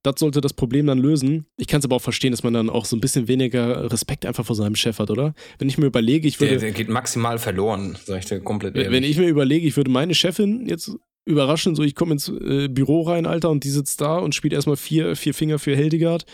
[0.03, 1.45] das sollte das Problem dann lösen.
[1.57, 4.25] Ich kann es aber auch verstehen, dass man dann auch so ein bisschen weniger Respekt
[4.25, 5.33] einfach vor seinem Chef hat, oder?
[5.57, 8.75] Wenn ich mir überlege, ich der, würde, der geht maximal verloren, sag ich dir komplett
[8.75, 8.91] ehrlich.
[8.91, 10.91] wenn ich mir überlege, ich würde meine Chefin jetzt
[11.25, 14.53] überraschen, so ich komme ins äh, Büro rein, Alter, und die sitzt da und spielt
[14.53, 16.25] erstmal vier, vier Finger für Hildegard.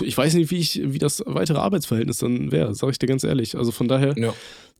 [0.00, 3.24] Ich weiß nicht, wie ich, wie das weitere Arbeitsverhältnis dann wäre, sag ich dir ganz
[3.24, 3.56] ehrlich.
[3.56, 4.32] Also von daher ja.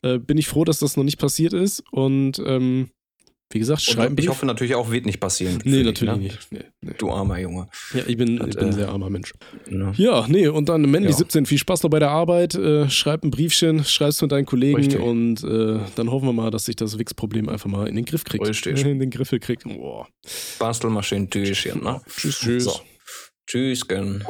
[0.03, 1.85] äh, bin ich froh, dass das noch nicht passiert ist.
[1.91, 2.89] Und ähm,
[3.55, 5.59] wie gesagt, schreiben ich hoffe natürlich auch, wird nicht passieren.
[5.65, 6.23] Nee, dich, natürlich ne?
[6.23, 6.39] nicht.
[6.51, 6.93] Nee, nee.
[6.99, 7.69] Du armer Junge.
[7.95, 9.33] Ja, ich bin, Und, ich bin ein äh, sehr armer Mensch.
[9.69, 9.93] Ne?
[9.97, 11.17] Ja, nee, und dann Mandy Ja.
[11.17, 12.55] 17, viel Spaß noch bei der Arbeit.
[12.55, 15.01] Äh, schreib ein Briefchen, schreibst mit deinen Kollegen Richtig.
[15.01, 18.25] und äh, dann hoffen wir mal, dass sich das Wix-Problem einfach mal in den Griff
[18.25, 18.47] kriegt.
[18.47, 18.85] Richtig.
[18.93, 19.65] In den Griffel kriegt.
[19.65, 20.09] Boah.
[20.59, 22.01] Bastel mal schön Türchen, ne?
[22.17, 22.65] Tschüss, tschüss.
[22.65, 22.81] So.
[23.47, 24.25] Tschüss, gern.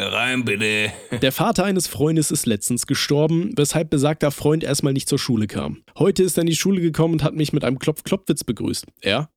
[0.00, 0.92] Rein bitte.
[1.20, 5.82] Der Vater eines Freundes ist letztens gestorben, weshalb besagter Freund erstmal nicht zur Schule kam.
[5.98, 8.86] Heute ist er in die Schule gekommen und hat mich mit einem Klopf-Klopf-Witz begrüßt.
[9.00, 9.30] Er?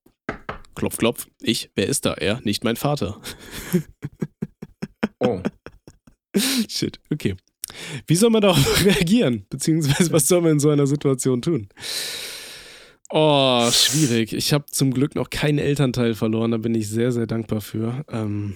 [0.76, 1.28] Klopf, klopf.
[1.42, 1.70] Ich?
[1.76, 2.14] Wer ist da?
[2.14, 2.40] Er?
[2.44, 3.20] Nicht mein Vater.
[5.24, 5.40] Oh.
[6.68, 7.36] Shit, okay.
[8.08, 9.46] Wie soll man darauf reagieren?
[9.50, 11.68] Beziehungsweise, was soll man in so einer Situation tun?
[13.10, 14.34] Oh, schwierig.
[14.34, 18.04] Ich habe zum Glück noch keinen Elternteil verloren, da bin ich sehr, sehr dankbar für.
[18.10, 18.56] Ähm,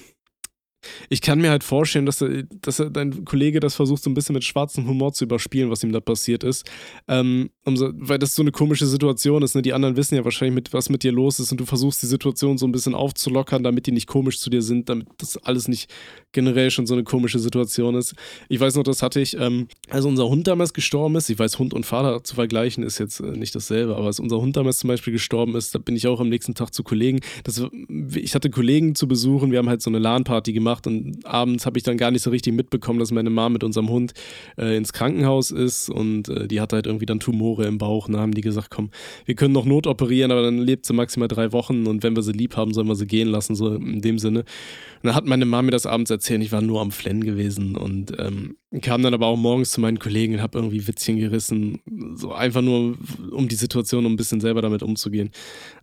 [1.10, 4.34] ich kann mir halt vorstellen, dass, er, dass dein Kollege das versucht, so ein bisschen
[4.34, 6.70] mit schwarzem Humor zu überspielen, was ihm da passiert ist.
[7.08, 9.56] Ähm, umso, weil das so eine komische Situation ist.
[9.56, 9.64] Ne?
[9.64, 12.06] Die anderen wissen ja wahrscheinlich, mit, was mit dir los ist und du versuchst die
[12.06, 15.68] Situation so ein bisschen aufzulockern, damit die nicht komisch zu dir sind, damit das alles
[15.68, 15.92] nicht
[16.32, 18.14] generell schon so eine komische Situation ist.
[18.50, 21.58] Ich weiß noch, das hatte ich, ähm, als unser Hund damals gestorben ist, ich weiß,
[21.58, 24.78] Hund und Vater zu vergleichen ist jetzt äh, nicht dasselbe, aber als unser Hund damals
[24.78, 27.22] zum Beispiel gestorben ist, da bin ich auch am nächsten Tag zu Kollegen.
[27.44, 27.66] Das,
[28.14, 31.80] ich hatte Kollegen zu besuchen, wir haben halt so eine LAN-Party gemacht und abends habe
[31.80, 34.14] ich dann gar nicht so richtig mitbekommen, dass meine Mom mit unserem Hund
[34.58, 38.08] äh, ins Krankenhaus ist und äh, die hatte halt irgendwie dann Tumore im Bauch.
[38.08, 38.90] Und dann haben die gesagt, komm,
[39.26, 42.34] wir können noch notoperieren, aber dann lebt sie maximal drei Wochen und wenn wir sie
[42.34, 44.40] lieb haben, sollen wir sie gehen lassen, so in dem Sinne.
[44.40, 47.76] Und dann hat meine Mama mir das abends erzählt, ich war nur am Flennen gewesen
[47.76, 51.80] und ähm, kam dann aber auch morgens zu meinen Kollegen und habe irgendwie Witzchen gerissen,
[52.16, 52.98] so einfach nur,
[53.32, 55.32] um die Situation, um ein bisschen selber damit umzugehen.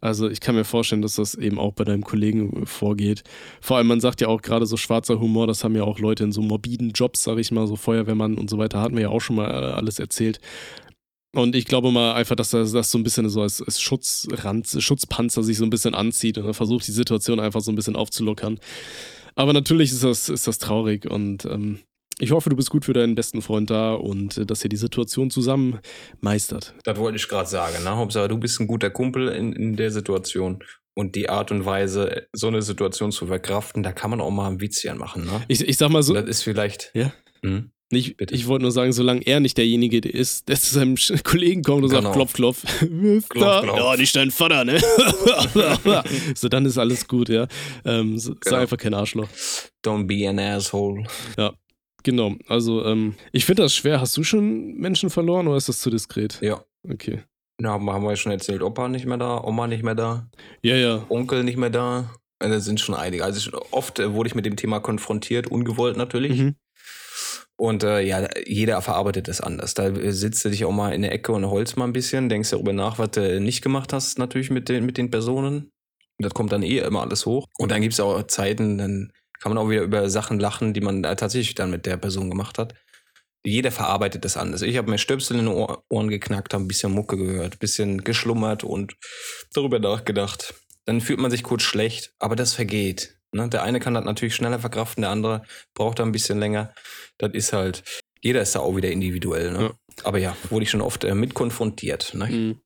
[0.00, 3.22] Also ich kann mir vorstellen, dass das eben auch bei deinem Kollegen vorgeht.
[3.60, 6.24] Vor allem, man sagt ja auch gerade so schwarzer Humor, das haben ja auch Leute
[6.24, 9.08] in so morbiden Jobs, sag ich mal, so Feuerwehrmann und so weiter, hatten wir ja
[9.08, 10.40] auch schon mal alles erzählt.
[11.34, 14.68] Und ich glaube mal einfach, dass das, das so ein bisschen so als, als Schutzrand,
[14.78, 17.96] Schutzpanzer sich so ein bisschen anzieht und er versucht, die Situation einfach so ein bisschen
[17.96, 18.58] aufzulockern.
[19.34, 21.78] Aber natürlich ist das, ist das traurig und ähm,
[22.18, 24.76] ich hoffe, du bist gut für deinen besten Freund da und äh, dass ihr die
[24.76, 25.80] Situation zusammen
[26.20, 26.74] meistert.
[26.84, 27.82] Das wollte ich gerade sagen.
[27.82, 27.96] Ne?
[27.96, 30.62] Hauptsache, du bist ein guter Kumpel in, in der Situation.
[30.94, 34.50] Und die Art und Weise, so eine Situation zu verkraften, da kann man auch mal
[34.50, 35.24] ein Witzchen machen.
[35.24, 35.42] Ne?
[35.48, 36.90] Ich, ich sag mal so, das ist vielleicht.
[36.92, 37.12] Ja.
[37.42, 37.72] Hm?
[37.94, 41.82] Ich, ich wollte nur sagen, solange er nicht derjenige ist, der zu seinem Kollegen kommt
[41.84, 42.14] und sagt, Genau.
[42.14, 42.62] klopf, klopf.
[42.80, 43.60] Klopf, da?
[43.62, 43.76] klopf.
[43.78, 44.80] Ja, nicht dein Vater, ne?
[46.34, 47.46] so, dann ist alles gut, ja.
[47.84, 48.56] Ähm, so, Sei Genau.
[48.62, 49.28] einfach kein Arschloch.
[49.84, 51.04] Don't be an asshole.
[52.04, 54.00] Genau, also ähm, ich finde das schwer.
[54.00, 56.38] Hast du schon Menschen verloren oder ist das zu diskret?
[56.42, 56.64] Ja.
[56.90, 57.22] Okay.
[57.60, 58.60] Ja, haben wir ja schon erzählt.
[58.62, 60.28] Opa nicht mehr da, Oma nicht mehr da,
[60.62, 61.06] Ja, ja.
[61.08, 62.10] Onkel nicht mehr da.
[62.42, 63.24] Ja, Da sind schon einige.
[63.24, 66.40] Also ich, oft äh, wurde ich mit dem Thema konfrontiert, ungewollt natürlich.
[66.40, 66.56] Mhm.
[67.56, 69.74] Und äh, ja, jeder verarbeitet das anders.
[69.74, 72.28] Da äh, sitzt du dich auch mal in der Ecke und holst mal ein bisschen,
[72.28, 75.70] denkst darüber nach, was du nicht gemacht hast, natürlich mit den, mit den Personen.
[76.18, 77.46] Und das kommt dann eh immer alles hoch.
[77.58, 80.80] Und dann gibt es auch Zeiten, dann kann man auch wieder über Sachen lachen, die
[80.80, 82.74] man da tatsächlich dann mit der Person gemacht hat.
[83.44, 84.62] Jeder verarbeitet das anders.
[84.62, 87.58] Ich habe mir Stöpsel in den Ohr Ohren geknackt, habe ein bisschen Mucke gehört, ein
[87.58, 88.96] bisschen geschlummert und
[89.52, 90.54] darüber nachgedacht.
[90.84, 93.18] Dann fühlt man sich kurz schlecht, aber das vergeht.
[93.32, 93.48] Ne?
[93.48, 95.42] Der eine kann das natürlich schneller verkraften, der andere
[95.74, 96.72] braucht da ein bisschen länger.
[97.18, 97.82] Das ist halt,
[98.20, 99.52] jeder ist da auch wieder individuell.
[99.52, 99.60] Ne?
[99.60, 99.74] Ja.
[100.04, 102.14] Aber ja, wurde ich schon oft äh, mit konfrontiert.
[102.14, 102.26] Ne?
[102.26, 102.60] Mhm.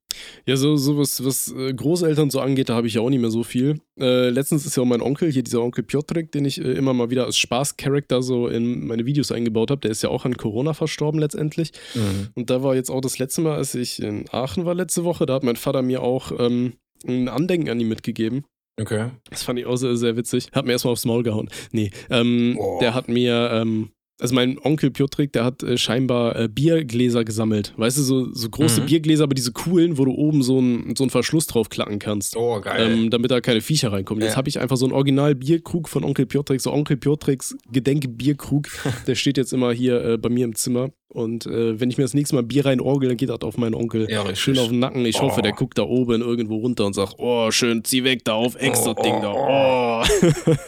[0.47, 3.21] Ja, so, so was, was äh, Großeltern so angeht, da habe ich ja auch nicht
[3.21, 3.81] mehr so viel.
[3.99, 6.95] Äh, letztens ist ja auch mein Onkel, hier dieser Onkel Piotrek, den ich äh, immer
[6.95, 10.37] mal wieder als Spaß-Charakter so in meine Videos eingebaut habe, der ist ja auch an
[10.37, 11.73] Corona verstorben letztendlich.
[11.95, 12.29] Mhm.
[12.35, 15.27] Und da war jetzt auch das letzte Mal, als ich in Aachen war letzte Woche,
[15.27, 16.75] da hat mein Vater mir auch ähm,
[17.07, 18.45] ein Andenken an ihn mitgegeben.
[18.79, 19.11] Okay.
[19.31, 20.51] Das fand ich auch sehr, sehr witzig.
[20.53, 21.49] Hat mir erstmal aufs Maul gehauen.
[21.73, 22.79] Nee, ähm, Oh.
[22.81, 27.75] der hat mir, ähm, also mein Onkel Piotrik, der hat äh, scheinbar äh, Biergläser gesammelt.
[27.77, 28.87] Weißt du, so, so große Mhm.
[28.87, 32.37] Biergläser, aber diese coolen, wo du oben so einen so einen Verschluss drauf klacken kannst.
[32.37, 32.93] Oh, geil.
[32.93, 34.23] Ähm, damit da keine Viecher reinkommen.
[34.23, 34.37] Jetzt Ja.
[34.39, 38.69] habe ich einfach so einen Original-Bierkrug von Onkel Piotrek, so Onkel Piotreks Gedenk-Bierkrug.
[39.07, 40.91] Der steht jetzt immer hier äh, bei mir im Zimmer.
[41.09, 43.75] Und äh, wenn ich mir das nächste Mal Bier reinorgel, dann geht das auf meinen
[43.75, 45.05] Onkel Ja, schön auf den Nacken.
[45.07, 45.43] Ich hoffe, Oh.
[45.43, 48.95] der guckt da oben irgendwo runter und sagt, oh, schön, zieh weg da auf, extra
[48.97, 50.03] Oh, Ding oh, da.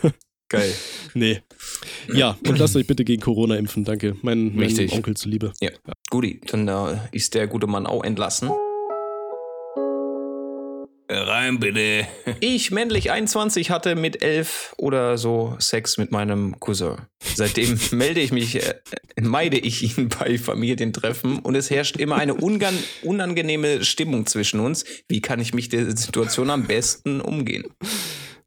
[0.05, 0.11] oh.
[0.49, 0.73] Geil.
[1.15, 1.43] nee.
[2.13, 4.17] Ja, und lasst euch bitte gegen Corona impfen, danke.
[4.23, 4.93] Mein, mein Richtig.
[4.93, 5.53] Onkel zuliebe.
[6.11, 8.51] Guti, dann äh, ist der gute Mann auch entlassen.
[11.11, 12.07] Rein bitte.
[12.41, 16.97] Ich, männlich 21, hatte mit 11 oder so Sex mit meinem Cousin.
[17.35, 18.75] Seitdem melde ich mich, äh,
[19.21, 24.85] meide ich ihn bei Familientreffen und es herrscht immer eine unangenehme Stimmung zwischen uns.
[25.09, 27.65] Wie kann ich mich der Situation am besten umgehen?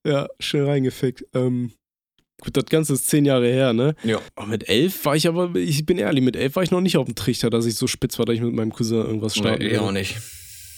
[0.06, 1.26] Ja, schön reingefickt.
[1.34, 1.74] Ähm,
[2.42, 3.96] gut, das Ganze ist zehn Jahre her, ne?
[4.04, 4.20] Ja.
[4.36, 6.98] Aber mit elf war ich aber, ich bin ehrlich, mit elf war ich noch nicht
[6.98, 9.64] auf dem Trichter, dass ich so spitz war, dass ich mit meinem Cousin irgendwas starten
[9.64, 9.80] Nee, will.
[9.80, 10.18] auch nicht.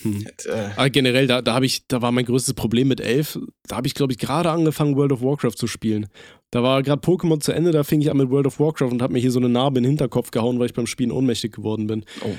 [0.03, 0.27] Hm.
[0.45, 3.39] Äh, Aber generell, da, da habe ich, da war mein größtes Problem mit elf.
[3.67, 6.07] Da habe ich, glaube ich, gerade angefangen, World of Warcraft zu spielen.
[6.51, 9.01] Da war gerade Pokémon zu Ende, da fing ich an mit World of Warcraft und
[9.01, 11.53] habe mir hier so eine Narbe in den Hinterkopf gehauen, weil ich beim Spielen ohnmächtig
[11.53, 12.03] geworden bin.
[12.21, 12.35] oh.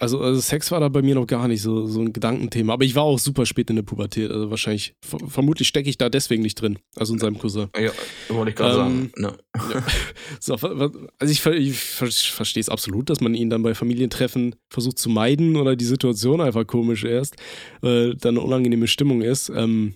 [0.00, 2.72] Also, also Sex war da bei mir noch gar nicht so, so ein Gedankenthema.
[2.72, 4.30] Aber ich war auch super spät in der Pubertät.
[4.30, 6.78] Also wahrscheinlich, ver vermutlich stecke ich da deswegen nicht drin.
[6.96, 7.68] Also in seinem Cousin.
[7.76, 7.90] Ja,
[8.28, 9.12] wollte ich gerade Ähm, sagen.
[9.16, 9.36] Ne?
[10.40, 13.74] So, wa- wa- also ich, ich ver- verstehe es absolut, dass man ihn dann bei
[13.74, 17.36] Familientreffen versucht zu meiden oder die Situation einfach komisch erst,
[17.82, 19.48] äh, dann eine unangenehme Stimmung ist.
[19.48, 19.94] Ähm,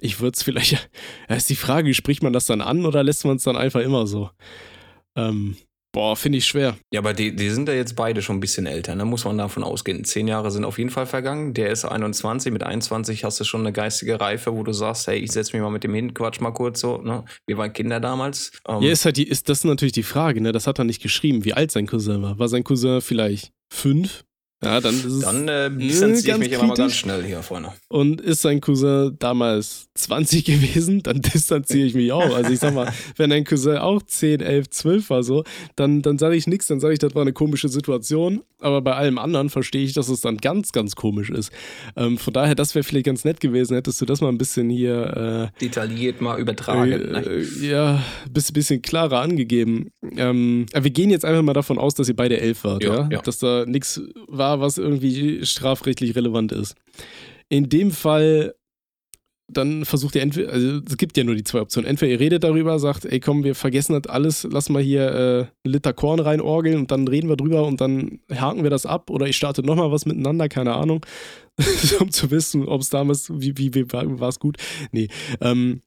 [0.00, 0.72] ich würde es vielleicht,
[1.28, 3.80] ja, ist die Frage, spricht man das dann an oder lässt man es dann einfach
[3.80, 4.30] immer so?
[5.16, 5.56] Ähm,
[5.92, 6.76] boah, finde ich schwer.
[6.92, 9.04] Ja, aber die, die sind ja jetzt beide schon ein bisschen älter, ne?
[9.04, 10.04] muss man davon ausgehen.
[10.04, 11.54] Zehn Jahre sind auf jeden Fall vergangen.
[11.54, 15.18] Der ist 21, mit 21 hast du schon eine geistige Reife, wo du sagst, hey,
[15.18, 16.98] ich setze mich mal mit dem hin, quatsch mal kurz so.
[16.98, 17.24] Ne?
[17.46, 18.52] Wir waren Kinder damals.
[18.68, 20.52] Ähm, Ja, ist halt die, ist das ist natürlich die Frage, ne?
[20.52, 22.38] Das hat er nicht geschrieben, wie alt sein Cousin war.
[22.38, 24.24] War sein Cousin vielleicht fünf?
[24.62, 26.98] Ja, dann ist dann äh, distanziere ich mich aber mal ganz kritisch.
[27.00, 27.72] schnell hier vorne.
[27.88, 32.34] Und ist sein Cousin damals 20 gewesen, dann distanziere ich mich auch.
[32.34, 35.44] Also ich sag mal, wenn dein Cousin auch 10, 11, 12 war so,
[35.76, 38.42] dann, dann sage ich nichts, dann sage ich, das war eine komische Situation.
[38.58, 41.50] Aber bei allem anderen verstehe ich, dass es dann ganz, ganz komisch ist.
[41.96, 44.68] Ähm, von daher, das wäre vielleicht ganz nett gewesen, hättest du das mal ein bisschen
[44.68, 46.90] hier Detailliert mal äh, übertragen.
[46.90, 47.24] ne?
[47.26, 49.90] äh, ja, bisschen, bisschen klarer angegeben.
[50.16, 52.94] Ähm, wir gehen jetzt einfach mal davon aus, dass ihr beide elf wart, ja?
[52.94, 53.22] Ja, ja.
[53.22, 56.74] Dass da nichts war, was irgendwie strafrechtlich relevant ist.
[57.48, 58.54] In dem Fall,
[59.52, 61.88] dann versucht ihr entweder, also es gibt ja nur die zwei Optionen.
[61.88, 65.68] Entweder ihr redet darüber, sagt, ey komm, wir vergessen das alles, lass mal hier äh,
[65.68, 69.26] Liter Korn reinorgeln und dann reden wir drüber und dann haken wir das ab oder
[69.26, 71.04] ich starte nochmal was miteinander, keine Ahnung,
[72.00, 74.56] um zu wissen, ob es damals, wie, wie, wie war es gut.
[74.92, 75.08] Nee.
[75.40, 75.82] Ähm,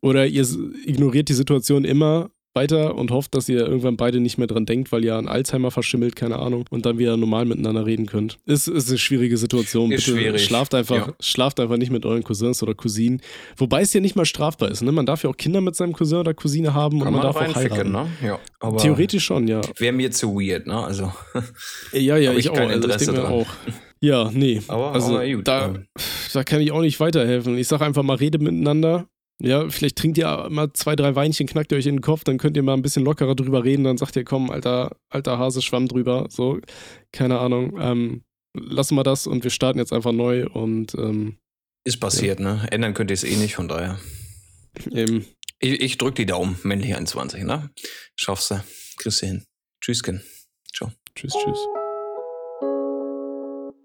[0.00, 0.46] oder ihr
[0.86, 4.92] ignoriert die Situation immer weiter und hofft, dass ihr irgendwann beide nicht mehr dran denkt,
[4.92, 8.38] weil ihr an Alzheimer verschimmelt, keine Ahnung, und dann wieder normal miteinander reden könnt.
[8.46, 9.90] Ist, ist eine schwierige Situation.
[9.92, 10.44] Ist Bitte schwierig.
[10.44, 11.14] schlaft einfach, Ja.
[11.20, 13.20] schlaft einfach nicht mit euren Cousins oder Cousinen.
[13.56, 14.82] Wobei es ja nicht mal strafbar ist.
[14.82, 14.92] Ne?
[14.92, 17.32] Man darf ja auch Kinder mit seinem Cousin oder Cousine haben und Kann man man
[17.32, 17.92] darf auch heiraten.
[17.92, 18.06] ne?
[18.22, 19.60] Ja, aber Theoretisch schon, ja.
[19.78, 20.84] Wäre mir zu weird, ne?
[20.84, 21.12] Also,
[21.92, 22.54] Ja, ja, ich, ich auch.
[22.54, 23.46] kein Also ich Interesse denke mir auch.
[24.00, 24.60] Ja, nee.
[24.66, 25.46] aber, also aber gut.
[25.46, 25.74] da,
[26.32, 27.56] da kann ich auch nicht weiterhelfen.
[27.56, 29.06] Ich sage einfach mal, redet miteinander.
[29.44, 32.38] Ja, vielleicht trinkt ihr mal zwei, drei Weinchen, knackt ihr euch in den Kopf, dann
[32.38, 35.62] könnt ihr mal ein bisschen lockerer drüber reden, dann sagt ihr, komm, alter, alter Hase,
[35.62, 36.26] schwamm drüber.
[36.30, 36.60] So,
[37.10, 37.76] keine Ahnung.
[37.80, 38.22] Ähm,
[38.54, 41.38] lassen wir das und wir starten jetzt einfach neu und ähm,
[41.84, 42.68] ist passiert, ne?
[42.70, 43.98] Ändern könnt ihr es eh nicht, von daher.
[44.92, 45.26] eben,
[45.58, 47.70] Ich, ich drück die Daumen, männlich 21, ne?
[48.14, 48.62] Schaffst du.
[48.98, 49.44] Kriegst du hin.
[49.80, 50.22] Tschüsschen.
[50.72, 50.92] Ciao.
[51.16, 51.58] tschüss, tschüss.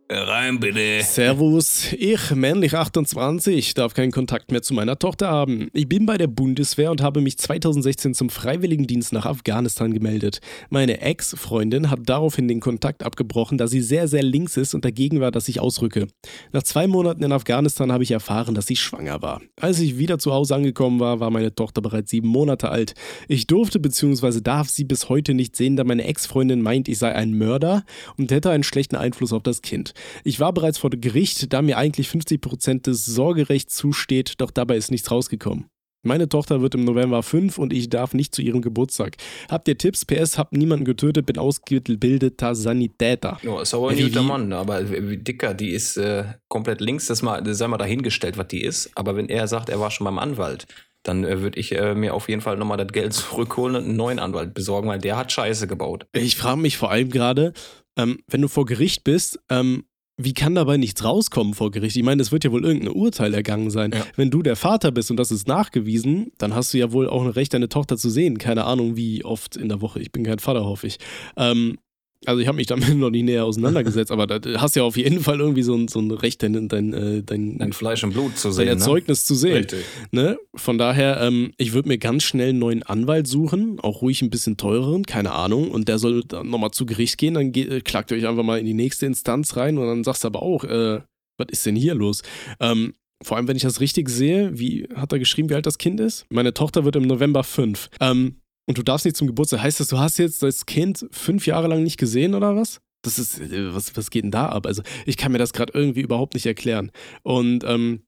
[0.09, 1.01] Rein bitte.
[1.03, 5.67] Servus, ich, männlich 28, darf keinen Kontakt mehr zu meiner Tochter haben.
[5.73, 10.39] Ich bin bei der Bundeswehr und habe mich 2016 zum Freiwilligendienst nach Afghanistan gemeldet.
[10.69, 15.19] Meine Ex-Freundin hat daraufhin den Kontakt abgebrochen, da sie sehr, sehr links ist und dagegen
[15.19, 16.07] war, dass ich ausrücke.
[16.53, 19.41] Nach zwei Monaten in Afghanistan habe ich erfahren, dass sie schwanger war.
[19.59, 22.93] Als ich wieder zu Hause angekommen war, war meine Tochter bereits sieben Monate alt.
[23.27, 24.39] Ich durfte bzw.
[24.39, 27.83] darf sie bis heute nicht sehen, da meine Ex-Freundin meint, ich sei ein Mörder
[28.17, 29.93] und hätte einen schlechten Einfluss auf das Kind.
[30.23, 34.91] Ich war bereits vor Gericht, da mir eigentlich 50% des Sorgerechts zusteht, doch dabei ist
[34.91, 35.65] nichts rausgekommen.
[36.03, 39.17] Meine Tochter wird im November fünf und ich darf nicht zu ihrem Geburtstag.
[39.49, 40.05] Habt ihr Tipps?
[40.05, 43.37] PS, hab niemanden getötet, bin ausgebildeter Sanitäter.
[43.41, 47.07] Ja, ist aber ein guter Mann, aber wie wie dicker, die ist äh, komplett links,
[47.07, 48.91] das mal, das sei mal dahingestellt, was die ist.
[48.95, 50.65] Aber wenn er sagt, er war schon beim Anwalt,
[51.03, 53.97] dann äh, würde ich äh, mir auf jeden Fall nochmal das Geld zurückholen und einen
[53.97, 56.05] neuen Anwalt besorgen, weil der hat Scheiße gebaut.
[56.13, 57.53] Ich frage mich vor allem gerade,
[57.97, 59.83] ähm, wenn du vor Gericht bist, ähm,
[60.19, 61.95] wie kann dabei nichts rauskommen vor Gericht?
[61.95, 63.91] Ich meine, es wird ja wohl irgendein Urteil ergangen sein.
[63.93, 64.03] Ja.
[64.15, 67.23] Wenn du der Vater bist und das ist nachgewiesen, dann hast du ja wohl auch
[67.23, 68.39] ein Recht, deine Tochter zu sehen.
[68.39, 69.99] Keine Ahnung, wie oft in der Woche.
[69.99, 70.97] Ich bin kein Vater, hoffe ich.
[71.35, 71.77] Ähm,
[72.25, 74.97] also ich habe mich damit noch nie näher auseinandergesetzt, aber da hast du ja auf
[74.97, 78.13] jeden Fall irgendwie so ein, so ein Recht, dein, dein, äh, dein, Dein Fleisch und
[78.13, 78.67] Blut zu dein sehen.
[78.67, 79.39] Erzeugnis zu ne?
[79.39, 79.53] sehen.
[79.57, 79.85] Richtig.
[80.11, 80.37] Ne?
[80.55, 84.29] Von daher, ähm, ich würde mir ganz schnell einen neuen Anwalt suchen, auch ruhig ein
[84.29, 85.69] bisschen teureren, keine Ahnung.
[85.71, 88.43] Und der soll dann nochmal zu Gericht gehen, dann ge- äh, klagt ihr euch einfach
[88.43, 91.01] mal in die nächste Instanz rein und dann sagst du aber auch, äh,
[91.37, 92.23] was ist denn hier los?
[92.59, 95.77] Ähm, vor allem, wenn ich das richtig sehe, wie hat er geschrieben, wie alt das
[95.79, 96.25] Kind ist?
[96.29, 97.89] Meine Tochter wird im November fünf.
[97.99, 98.35] Ähm,
[98.67, 99.61] und du darfst nicht zum Geburtstag.
[99.61, 102.81] Heißt das, du hast jetzt das Kind fünf Jahre lang nicht gesehen oder was?
[103.01, 104.65] Das ist, äh, was, was geht denn da ab?
[104.65, 106.91] Also, ich kann mir das gerade irgendwie überhaupt nicht erklären.
[107.23, 108.03] Und ähm,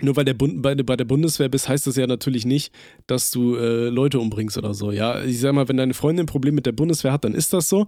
[0.00, 2.74] nur weil Bund, bei, bei der Bundeswehr bist, heißt das ja natürlich nicht,
[3.06, 4.92] dass du äh, Leute umbringst oder so.
[4.92, 7.54] Ja, ich sag mal, wenn deine Freundin ein Problem mit der Bundeswehr hat, dann ist
[7.54, 7.86] das so.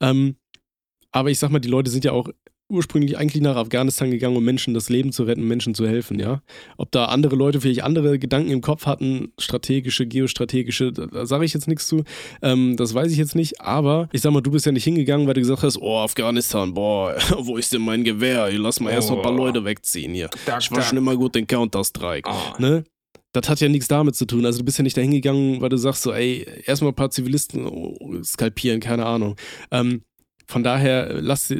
[0.00, 0.36] Ähm,
[1.10, 2.28] aber ich sag mal, die Leute sind ja auch
[2.68, 6.42] ursprünglich eigentlich nach Afghanistan gegangen, um Menschen das Leben zu retten, Menschen zu helfen, ja.
[6.76, 11.54] Ob da andere Leute vielleicht andere Gedanken im Kopf hatten, strategische, geostrategische, da, sage ich
[11.54, 12.04] jetzt nichts zu.
[12.42, 15.26] Ähm, das weiß ich jetzt nicht, aber ich sag mal, du bist ja nicht hingegangen,
[15.26, 18.48] weil du gesagt hast, oh, Afghanistan, boah, wo ist denn mein Gewehr?
[18.48, 19.36] Ich lass mal erst mal ein paar Oh.
[19.36, 20.28] Leute wegziehen hier.
[20.46, 22.28] Da, Ich war schon immer gut in Counter-Strike.
[22.28, 22.54] Ah.
[22.58, 22.84] Ne?
[23.32, 24.44] Das hat ja nichts damit zu tun.
[24.46, 27.10] Also du bist ja nicht dahin gegangen, weil du sagst so, ey, erstmal ein paar
[27.10, 29.36] Zivilisten oh, skalpieren, keine Ahnung.
[29.70, 30.02] Ähm,
[30.46, 31.52] von daher lass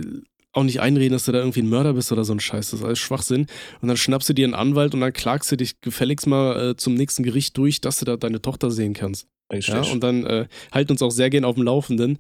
[0.52, 2.70] auch nicht einreden, dass du da irgendwie ein Mörder bist oder so ein Scheiß.
[2.70, 3.46] Das ist alles Schwachsinn.
[3.80, 6.76] Und dann schnappst du dir einen Anwalt und dann klagst du dich gefälligst mal äh,
[6.76, 9.26] zum nächsten Gericht durch, dass du da deine Tochter sehen kannst.
[9.52, 9.74] Richtig.
[9.74, 9.82] Ja?
[9.92, 12.18] Und dann äh, halten uns auch sehr gern auf dem Laufenden.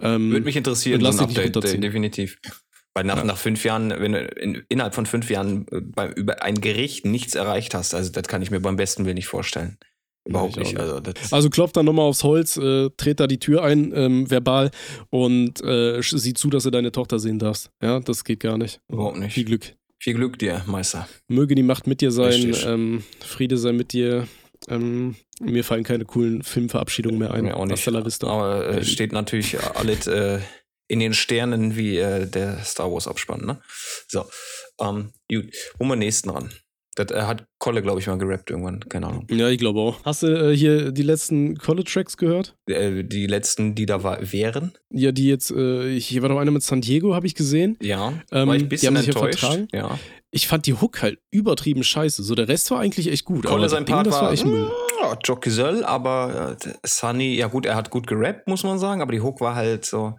[0.00, 2.38] Ähm, Würde mich interessieren, lass so ein Update, de- definitiv.
[2.94, 3.24] Weil nach, Ja.
[3.24, 7.04] nach fünf Jahren, wenn du in, innerhalb von fünf Jahren äh, bei, über ein Gericht
[7.04, 9.78] nichts erreicht hast, also das kann ich mir beim besten Willen nicht vorstellen.
[10.26, 10.78] Überhaupt nicht.
[10.78, 14.70] Also, Also klopft dann nochmal aufs Holz, äh, dreht da die Tür ein, ähm, verbal,
[15.10, 17.70] und äh, sch- sieh zu, dass du deine Tochter sehen darfst.
[17.82, 18.80] Ja, das geht gar nicht.
[18.88, 19.34] Überhaupt nicht.
[19.34, 19.74] Viel Glück.
[19.98, 21.06] viel Glück dir, Meister.
[21.28, 24.26] Möge die Macht mit dir sein, ähm, Friede sei mit dir.
[24.68, 27.44] Ähm, mir fallen keine coolen Filmverabschiedungen mehr ein.
[27.44, 27.86] Mir auch nicht.
[28.22, 28.84] Aber äh, Baby.
[28.86, 30.38] steht natürlich alles äh,
[30.88, 33.60] in den Sternen wie äh, der Star Wars Abspann, ne?
[34.08, 34.24] So,
[34.80, 35.52] ähm, gut.
[35.78, 36.50] Wo wir nächsten ran?
[36.96, 39.26] Das äh, hat Kolle, glaube ich, mal gerappt irgendwann, keine Ahnung.
[39.30, 40.04] Ja, ich glaube auch.
[40.04, 42.56] Hast du äh, hier die letzten College-Tracks gehört?
[42.68, 46.50] Äh, die letzten, die da war, wären, Ja, die jetzt, äh, hier war doch eine
[46.50, 47.76] mit San Diego, habe ich gesehen.
[47.82, 49.40] ja, Ähm, war ich die ein bisschen haben sich ja enttäuscht.
[49.40, 49.68] vertragen.
[49.72, 49.98] Ja.
[50.30, 52.22] Ich fand die Hook halt übertrieben scheiße.
[52.22, 53.44] So, der Rest war eigentlich echt gut.
[53.44, 54.68] Kolle, sein Ding, Part das war, war echt Müll.
[55.00, 59.00] ja, Jock Gesell, aber äh, Sunny, ja gut, er hat gut gerappt, muss man sagen,
[59.00, 60.14] aber die Hook war halt so,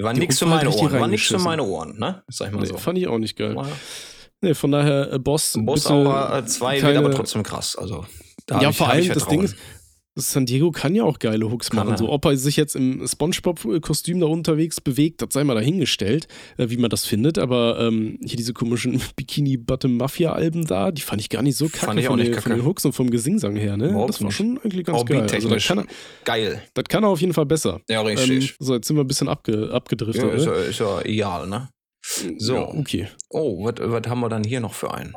[0.00, 2.22] war Die nichts für meine halt Ohren, war nichts für meine Ohren, ne?
[2.28, 2.76] Sag ich mal Nee, so.
[2.78, 3.54] fand ich auch nicht geil.
[3.56, 3.66] Ja.
[4.42, 5.54] Nee, von daher, äh, Boss.
[5.58, 8.06] Boss bitte Aura 2 wird aber trotzdem krass, also.
[8.50, 9.54] Ja, ich- vor allem das Ding ist,
[10.16, 11.96] San Diego kann ja auch geile Hooks machen.
[11.96, 16.26] So, ob er sich jetzt im Spongebob-Kostüm da unterwegs bewegt, das sei mal dahingestellt,
[16.58, 17.38] äh, wie man das findet.
[17.38, 22.00] Aber ähm, hier diese komischen Bikini-Bottom-Mafia-Alben da, die fand ich gar nicht so kacke, Fand
[22.00, 22.56] ich auch von, nicht den, von kacke.
[22.56, 23.76] den Hooks und vom Gesingsang her.
[23.76, 23.90] Ne?
[23.90, 25.20] Überhaupt Das war schon eigentlich ganz geil.
[25.30, 25.86] Also, das, kann, er-
[26.24, 26.62] Geil.
[26.74, 27.80] das kann er auf jeden Fall besser.
[27.88, 28.56] Ja, Ähm, richtig.
[28.58, 30.24] so, jetzt sind wir ein bisschen abge, abgedriftet.
[30.24, 30.52] ja, ist, ne?
[30.52, 31.68] ja, ist ja egal, ne?
[32.38, 32.54] So.
[32.54, 33.08] Ja, okay.
[33.28, 35.14] Oh, was was haben wir dann hier noch für einen?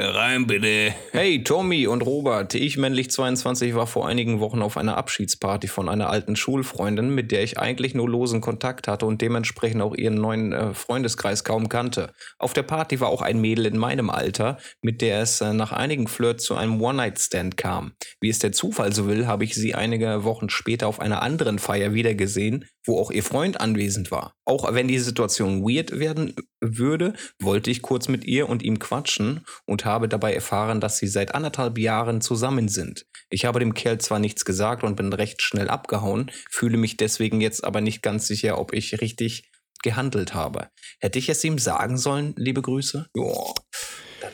[0.00, 0.94] Rein bitte.
[1.10, 2.54] Hey, Tommy und Robert.
[2.54, 7.32] Ich, männlich 22, war vor einigen Wochen auf einer Abschiedsparty von einer alten Schulfreundin, mit
[7.32, 11.68] der ich eigentlich nur losen Kontakt hatte und dementsprechend auch ihren neuen äh, Freundeskreis kaum
[11.68, 12.12] kannte.
[12.38, 15.72] Auf der Party war auch ein Mädel in meinem Alter, mit der es äh, nach
[15.72, 17.94] einigen Flirts zu einem One-Night-Stand kam.
[18.20, 21.58] Wie es der Zufall so will, habe ich sie einige Wochen später auf einer anderen
[21.58, 24.34] Feier wiedergesehen, wo auch ihr Freund anwesend war.
[24.44, 29.44] Auch wenn die Situation weird werden würde, wollte ich kurz mit ihr und ihm quatschen
[29.66, 33.06] und habe dabei erfahren, dass sie seit anderthalb Jahren zusammen sind.
[33.30, 37.40] Ich habe dem Kerl zwar nichts gesagt und bin recht schnell abgehauen, fühle mich deswegen
[37.40, 39.50] jetzt aber nicht ganz sicher, ob ich richtig
[39.82, 40.68] gehandelt habe.
[40.98, 43.06] Hätte ich es ihm sagen sollen, liebe Grüße?
[43.14, 43.54] Joa,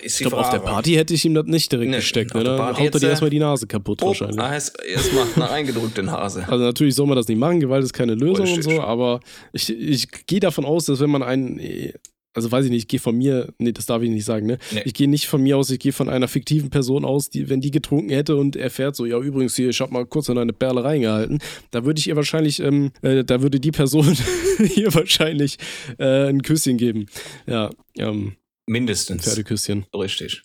[0.05, 0.59] Ich glaube, auf der.
[0.59, 2.33] Party hätte ich ihm das nicht direkt Nee, gesteckt.
[2.33, 2.45] auf Ne?
[2.45, 4.39] der Da Party haut er dir erstmal die Nase kaputt Oh, wahrscheinlich.
[4.39, 6.45] heißt, erstmal eine eingedrückte Nase.
[6.49, 9.21] Also natürlich soll man das nicht machen, Gewalt ist keine Lösung und so, aber
[9.53, 11.61] ich, ich gehe davon aus, dass wenn man einen,
[12.37, 14.59] also weiß ich nicht, ich gehe von mir, nee, das darf ich nicht sagen, ne?
[14.73, 14.83] Nee.
[14.87, 17.61] Ich gehe nicht von mir aus, ich gehe von einer fiktiven Person aus, die, wenn
[17.61, 20.53] die getrunken hätte und erfährt so, ja übrigens hier, ich habe mal kurz in eine
[20.53, 21.39] Perle reingehalten,
[21.71, 24.17] da würde ich ihr wahrscheinlich, ähm, äh, da würde die Person
[24.77, 25.59] ihr wahrscheinlich
[25.99, 27.07] äh, ein Küsschen geben.
[27.47, 28.33] Ja, ähm,
[28.67, 29.25] Mindestens.
[29.25, 29.87] Pferdeküsschen.
[29.95, 30.43] Richtig.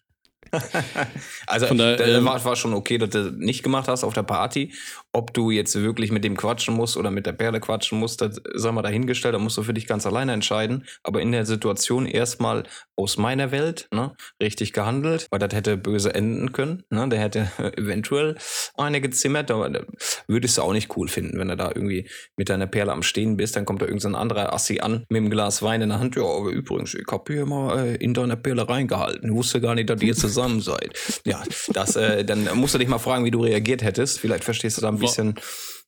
[1.47, 4.23] Also Von da, ähm, war, war schon okay, dass du nicht gemacht hast auf der
[4.23, 4.73] Party.
[5.11, 8.41] Ob du jetzt wirklich mit dem quatschen musst oder mit der Perle quatschen musst, das
[8.53, 10.85] sei mal dahingestellt, da musst du für dich ganz alleine entscheiden.
[11.03, 12.63] Aber in der Situation erstmal
[12.95, 16.83] aus meiner Welt, ne, richtig gehandelt, weil das hätte böse enden können.
[16.89, 17.07] Ne?
[17.09, 18.35] Der hätte eventuell
[18.75, 19.81] eine gezimmert, aber da
[20.27, 23.37] würdest du auch nicht cool finden, wenn du da irgendwie mit deiner Perle am Stehen
[23.37, 26.15] bist, dann kommt da irgendein anderer Assi an mit einem Glas Wein in der Hand.
[26.15, 29.33] Ja, aber übrigens, ich hab hier mal äh, in deiner Perle reingehalten.
[29.33, 30.97] Wusste gar nicht, dass ihr zusammen seid.
[31.25, 34.19] Ja, das, äh, dann musst du dich mal fragen, wie du reagiert hättest.
[34.19, 35.35] Vielleicht verstehst du da ein War- bisschen,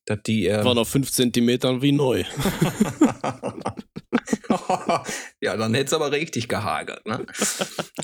[0.06, 0.46] dass die.
[0.48, 2.24] Äh, War noch fünf Zentimetern wie neu.
[5.40, 7.04] ja, dann hätte es aber richtig gehagelt.
[7.06, 7.24] Ne?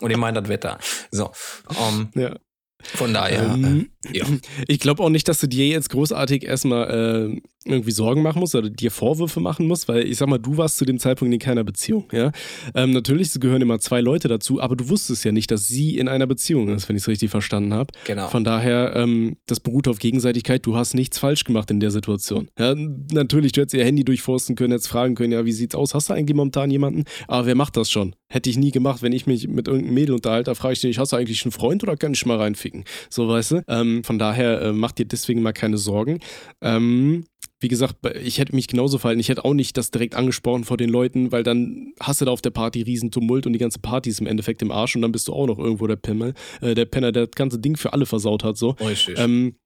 [0.00, 0.78] Und ich meine das Wetter.
[1.10, 1.30] So,
[1.78, 2.36] ähm, Ja.
[2.82, 3.42] von daher.
[3.42, 4.26] Ähm, äh, ja.
[4.66, 7.40] Ich glaube auch nicht, dass du dir jetzt großartig erstmal äh,
[7.70, 10.76] irgendwie Sorgen machen musst oder dir Vorwürfe machen musst, weil ich sag mal, du warst
[10.76, 12.08] zu dem Zeitpunkt in keiner Beziehung.
[12.12, 12.32] Ja?
[12.74, 16.08] Ähm, natürlich gehören immer zwei Leute dazu, aber du wusstest ja nicht, dass sie in
[16.08, 17.92] einer Beziehung ist, wenn ich es richtig verstanden habe.
[18.06, 18.28] Genau.
[18.28, 20.64] Von daher, ähm, das beruht auf Gegenseitigkeit.
[20.66, 22.48] Du hast nichts falsch gemacht in der Situation.
[22.58, 22.74] Ja,
[23.12, 25.94] natürlich, du hättest ihr Handy durchforsten können, hättest fragen können, ja, wie sieht's aus?
[25.94, 27.04] Hast du eigentlich momentan jemanden?
[27.26, 28.14] Aber wer macht das schon?
[28.28, 30.98] Hätte ich nie gemacht, wenn ich mich mit irgendeinem Mädel unterhalte, da frage ich dich,
[30.98, 32.84] hast du eigentlich einen Freund oder kann ich mal reinficken?
[33.10, 33.62] So, weißt du?
[33.68, 36.20] Ähm, von daher, äh, mach dir deswegen mal keine Sorgen.
[36.60, 37.24] Ähm,
[37.60, 39.20] wie gesagt, ich hätte mich genauso verhalten.
[39.20, 42.30] Ich hätte auch nicht das direkt angesprochen vor den Leuten, weil dann hast du da
[42.30, 45.02] auf der Party riesen Tumult und die ganze Party ist im Endeffekt im Arsch und
[45.02, 47.76] dann bist du auch noch irgendwo der Pimmel, äh, der Penner, der das ganze Ding
[47.76, 48.70] für alle versaut hat, so.
[48.80, 49.18] Richtig.
[49.18, 49.56] Ähm,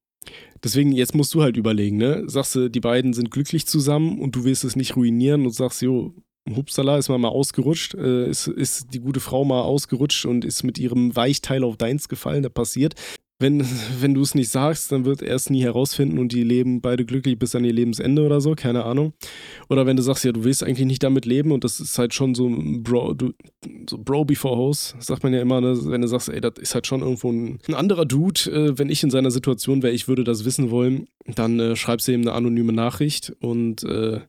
[0.65, 2.25] deswegen, jetzt musst du halt überlegen, ne?
[2.27, 5.83] Sagst du, die beiden sind glücklich zusammen und du willst es nicht ruinieren und sagst,
[5.83, 6.15] jo,
[6.51, 10.63] Hupsala ist mal mal ausgerutscht, äh, ist, ist die gute Frau mal ausgerutscht und ist
[10.65, 12.95] mit ihrem Weichteil auf deins gefallen, da passiert.
[13.39, 13.61] Wenn,
[14.01, 17.05] wenn du es nicht sagst, dann wird er es nie herausfinden und die leben beide
[17.05, 19.13] glücklich bis an ihr Lebensende oder so, keine Ahnung.
[19.69, 22.13] Oder wenn du sagst, ja, du willst eigentlich nicht damit leben und das ist halt
[22.13, 23.33] schon so Bro, du,
[23.89, 25.77] so Bro before Hose, sagt man ja immer, ne?
[25.85, 28.91] wenn du sagst, ey, das ist halt schon irgendwo ein, ein anderer Dude, äh, wenn
[28.91, 32.23] ich in seiner Situation wäre, ich würde das wissen wollen, dann äh, schreibst du ihm
[32.23, 34.21] eine anonyme Nachricht und äh,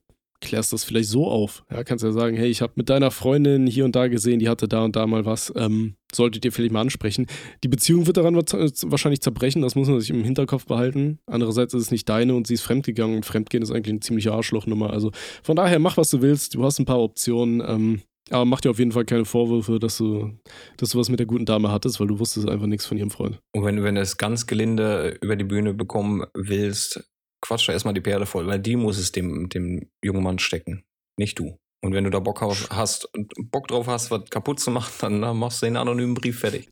[0.43, 1.63] klärst das vielleicht so auf.
[1.71, 4.49] Ja, kannst ja sagen, hey, ich habe mit deiner Freundin hier und da gesehen, die
[4.49, 5.51] hatte da und da mal was.
[5.55, 7.25] Ähm, solltet ihr vielleicht mal ansprechen.
[7.63, 11.19] Die Beziehung wird daran wahrscheinlich zerbrechen, das muss man sich im Hinterkopf behalten.
[11.25, 14.33] Andererseits ist es nicht deine und sie ist fremdgegangen und Fremdgehen ist eigentlich eine ziemliche
[14.33, 14.91] Arschlochnummer.
[14.91, 16.55] Also von daher mach, was du willst.
[16.55, 17.63] Du hast ein paar Optionen.
[17.65, 20.31] Ähm, aber mach dir auf jeden Fall keine Vorwürfe, dass du,
[20.77, 23.11] dass du was mit der guten Dame hattest, weil du wusstest einfach nichts von ihrem
[23.11, 23.39] Freund.
[23.53, 27.03] Und wenn, wenn du es ganz gelinde über die Bühne bekommen willst,
[27.43, 30.83] quatsch da erstmal die Perle voll, weil die muss es dem, dem jungen Mann stecken,
[31.17, 31.57] nicht du.
[31.83, 33.09] Und wenn du da Bock auf- hast,
[33.51, 36.69] Bock drauf hast, was kaputt zu machen, dann, dann machst du den anonymen Brief fertig.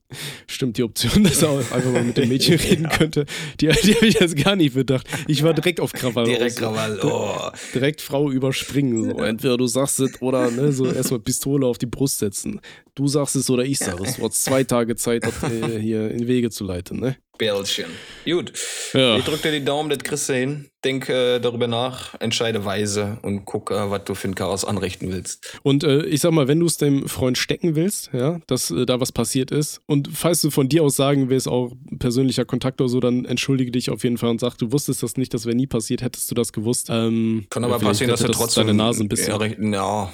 [0.47, 3.25] Stimmt, die Option, dass er auch einfach mal mit dem Mädchen reden könnte,
[3.59, 5.05] die, die habe ich jetzt gar nicht bedacht.
[5.27, 6.23] Ich war direkt auf Krawall.
[6.27, 6.55] Direkt.
[6.59, 7.51] Krawall, oh.
[7.73, 9.09] Direkt Frau überspringen.
[9.11, 9.17] So.
[9.21, 12.61] Entweder du sagst es oder ne, so erstmal Pistole auf die Brust setzen.
[12.95, 14.15] Du sagst es oder ich sag es.
[14.15, 17.01] Du hast zwei Tage Zeit, das äh, hier in Wege zu leiten.
[17.01, 17.17] Ne?
[17.41, 17.89] Bällchen.
[18.23, 18.53] Gut.
[18.93, 19.17] Ja.
[19.17, 20.69] Ich drück dir die Daumen, das kriegst du hin.
[20.85, 25.11] Denk äh, darüber nach, entscheide weise und guck, äh, was du für ein Chaos anrichten
[25.11, 25.59] willst.
[25.63, 28.85] Und äh, ich sag mal, wenn du es dem Freund stecken willst, ja, dass äh,
[28.85, 32.79] da was passiert ist, und falls du von dir aus sagen willst, auch persönlicher Kontakt
[32.79, 35.47] oder so, dann entschuldige dich auf jeden Fall und sag, du wusstest das nicht, das
[35.47, 36.89] wäre nie passiert, hättest du das gewusst.
[36.91, 39.39] Ähm, Kann aber passieren, dass hätte du trotzdem deine Nase ein bisschen.
[39.39, 40.13] Ja, ja,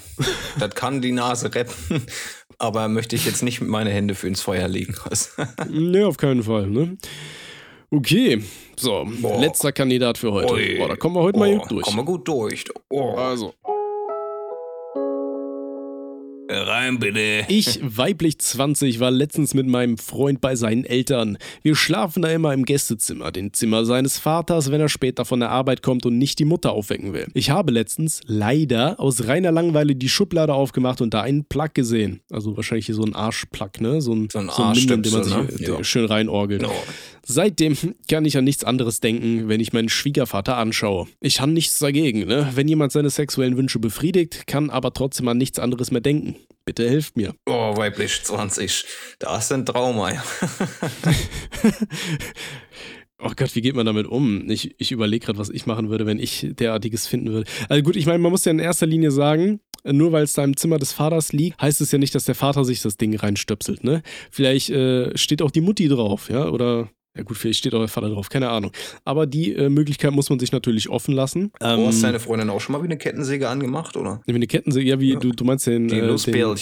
[0.60, 2.06] das kann die Nase retten.
[2.60, 4.96] Aber möchte ich jetzt nicht mit meine Hände für ins Feuer legen.
[5.70, 6.98] Nee, auf keinen Fall, ne?
[7.92, 8.44] Okay,
[8.78, 9.40] so, Boah.
[9.40, 10.54] letzter Kandidat für heute.
[10.78, 11.86] Boah, da kommen wir heute mal Oh, gut durch.
[11.86, 12.66] Kommen wir gut durch.
[12.90, 13.12] Oh.
[13.12, 13.54] Also,
[16.50, 17.46] Rein bitte.
[17.50, 21.38] ich, weiblich 20, war letztens mit meinem Freund bei seinen Eltern.
[21.62, 25.50] Wir schlafen da immer im Gästezimmer, dem Zimmer seines Vaters, wenn er später von der
[25.50, 27.28] Arbeit kommt und nicht die Mutter aufwecken will.
[27.34, 32.22] Ich habe letztens leider aus reiner Langeweile die Schublade aufgemacht und da einen Plug gesehen.
[32.32, 34.02] Also wahrscheinlich hier so ein Arschplug, ne?
[34.02, 35.48] So ein, So ein Minden, den man sich ne?
[35.60, 35.84] äh, Ja.
[35.84, 36.62] schön reinorgelt.
[36.62, 36.72] No.
[37.30, 37.76] Seitdem
[38.10, 41.08] kann ich an nichts anderes denken, wenn ich meinen Schwiegervater anschaue.
[41.20, 42.52] Ich habe nichts dagegen, ne?
[42.56, 46.37] Wenn jemand seine sexuellen Wünsche befriedigt, kann aber trotzdem an nichts anderes mehr denken.
[46.66, 47.34] Bitte helft mir.
[47.46, 48.86] Oh, weiblich 20.
[49.20, 50.14] Da ist ein Trauma.
[50.14, 50.24] ja.
[53.20, 54.48] Oh Gott, wie geht man damit um?
[54.48, 57.50] Ich, ich überlege gerade, was ich machen würde, wenn ich derartiges finden würde.
[57.68, 60.44] Also gut, ich meine, man muss ja in erster Linie sagen, nur weil es da
[60.44, 63.16] im Zimmer des Vaters liegt, heißt es ja nicht, dass der Vater sich das Ding
[63.16, 64.04] reinstöpselt, ne?
[64.30, 66.48] Vielleicht äh, steht auch die Mutti drauf, ja?
[66.50, 68.72] Oder, ja gut, vielleicht steht auch der Vater drauf, keine Ahnung.
[69.04, 71.52] Aber die äh, Möglichkeit muss man sich natürlich offen lassen.
[71.62, 74.22] Ähm, Oh, hast deine Freundin auch schon mal wie eine Kettensäge angemacht, oder?
[74.26, 75.88] Wie eine Kettensäge, ja, wie du, du meinst den.
[75.88, 76.16] Die äh,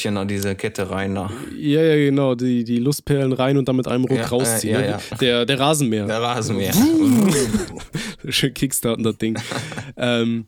[0.03, 1.29] den, an diese Kette rein da.
[1.57, 4.75] Ja, ja, genau, die, die Lustperlen rein und dann mit einem Ruck Ja, rausziehen.
[4.75, 4.87] äh, ne?
[5.11, 6.05] ja, Der, der Rasenmäher.
[6.07, 6.73] Der Rasenmäher.
[8.29, 9.37] Schön kickstarten, das Ding.
[9.97, 10.47] ähm,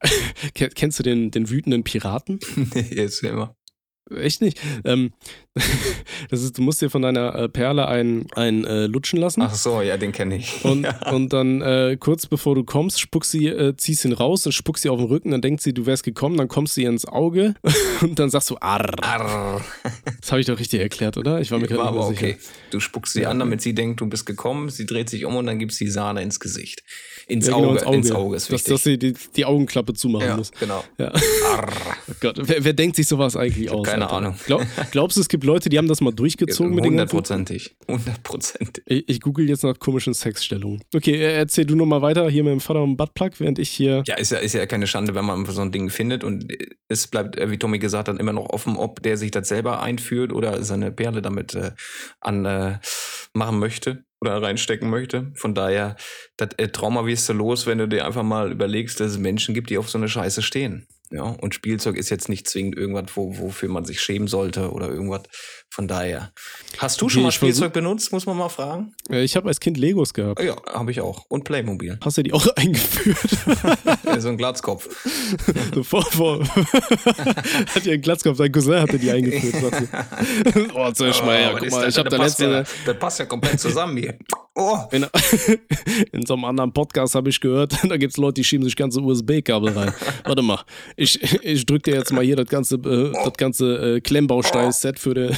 [0.54, 2.38] ken- kennst du den, den wütenden Piraten?
[2.90, 3.54] Jetzt immer.
[4.14, 4.60] Echt nicht?
[4.84, 5.12] Ähm,
[6.30, 9.42] das ist, du musst dir von deiner äh, Perle ein, ein äh, lutschen lassen.
[9.42, 10.64] Ach so, ja, den kenne ich.
[10.64, 11.12] Und, ja.
[11.12, 14.82] und dann äh, kurz bevor du kommst, spuckst sie, äh, ziehst ihn raus und spuckst
[14.84, 17.04] sie auf den Rücken, dann denkt sie, du wärst gekommen, dann kommst du ihr ins
[17.06, 17.54] Auge
[18.00, 18.94] und dann sagst du, arr.
[19.02, 19.60] Arr.
[20.20, 21.40] Das habe ich doch richtig erklärt, oder?
[21.40, 22.26] Ich war mir gerade nicht aber sicher.
[22.26, 22.38] okay.
[22.70, 24.68] Du spuckst sie an, damit sie denkt, du bist gekommen.
[24.68, 26.84] Sie dreht sich um und dann gibst die Sahne ins Gesicht.
[27.28, 27.96] Ins, Ja, genau, Auge.
[27.96, 28.72] ins Auge ist dass, wichtig.
[28.72, 30.52] dass sie die, die Augenklappe zumachen ja, muss.
[30.52, 30.84] genau.
[30.96, 31.12] Ja.
[31.52, 31.72] Arr.
[32.08, 33.84] Oh Gott, wer, wer denkt sich sowas eigentlich aus?
[33.84, 34.16] keine Alter?
[34.16, 34.36] Ahnung.
[34.46, 37.74] Glaub, glaubst du, es gibt Leute, die haben das mal durchgezogen mit den Hundertprozentig.
[37.88, 38.84] Hundertprozentig.
[38.86, 40.82] Ich, ich google jetzt nach komischen Sexstellungen.
[40.94, 43.70] Okay, äh, erzähl du noch mal weiter hier mit dem Vater und Buttplug, während ich
[43.70, 44.04] hier.
[44.06, 46.46] Ja, ist ja, ist ja keine Schande, wenn man so ein Ding findet und
[46.86, 49.82] es bleibt, äh, wie Tommy gesagt hat, immer noch offen, ob der sich das selber
[49.82, 51.72] einführt oder seine Perle damit äh,
[52.20, 52.78] an äh,
[53.34, 55.32] machen möchte oder reinstecken möchte.
[55.34, 55.96] Von daher,
[56.36, 59.54] das äh, Trauma wirst du los, wenn du dir einfach mal überlegst, dass es Menschen
[59.54, 60.86] gibt, die auf so eine Scheiße stehen.
[61.10, 64.88] Ja, und Spielzeug ist jetzt nicht zwingend irgendwas, wo, wofür man sich schämen sollte oder
[64.88, 65.22] irgendwas.
[65.70, 66.32] Von daher.
[66.78, 68.94] Hast du schon mal ich versuch- Spielzeug benutzt, muss man mal fragen?
[69.10, 70.42] Äh, ich habe als Kind Legos gehabt.
[70.42, 71.26] Ja, habe ich auch.
[71.28, 71.98] Und Playmobil.
[72.02, 73.18] Hast du die auch eingeführt?
[74.18, 74.88] So ein Glatzkopf.
[75.74, 76.42] so vor, vor.
[76.48, 79.56] hat ja einen Glatzkopf, dein Cousin hatte die eingeführt.
[80.74, 81.52] oh, mal her.
[81.54, 82.44] was Guck mal, ich habe da letzte.
[82.50, 84.16] ja, das passt ja komplett zusammen hier.
[84.54, 84.78] Oh.
[84.90, 85.06] In,
[86.12, 88.74] in so einem anderen Podcast habe ich gehört, da gibt es Leute, die schieben sich
[88.74, 89.92] ganze USB-Kabel rein.
[90.24, 90.60] Warte mal,
[90.96, 95.12] ich, ich drücke dir jetzt mal hier das ganze, äh, das ganze äh, Klemmbaustein-Set für,
[95.12, 95.36] den-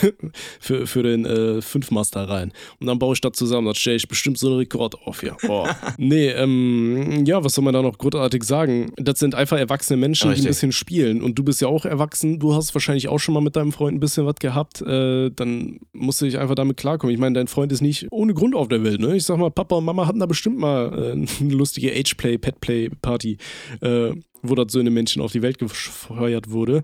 [0.60, 2.52] für, für den äh, Fünfmaster rein.
[2.80, 3.66] Und dann baue ich das zusammen.
[3.66, 5.36] Das stelle ich bestimmt so einen Rekord auf hier.
[5.46, 5.76] Boah.
[6.00, 8.92] Nee, ähm, ja, was soll man da noch großartig sagen?
[8.96, 10.48] Das sind einfach erwachsene Menschen, die ein Richtig.
[10.48, 11.22] bisschen spielen.
[11.22, 12.38] Und du bist ja auch erwachsen.
[12.38, 14.80] Du hast wahrscheinlich auch schon mal mit deinem Freund ein bisschen was gehabt.
[14.82, 17.12] Äh, dann musst du dich einfach damit klarkommen.
[17.12, 19.00] Ich meine, dein Freund ist nicht ohne Grund auf der Welt.
[19.00, 19.16] Ne?
[19.16, 23.38] Ich sag mal, Papa und Mama hatten da bestimmt mal äh, eine lustige Ageplay, Petplay-Party,
[23.80, 24.10] äh,
[24.42, 26.82] wo das so eine Menschen auf die Welt gefeuert wurde.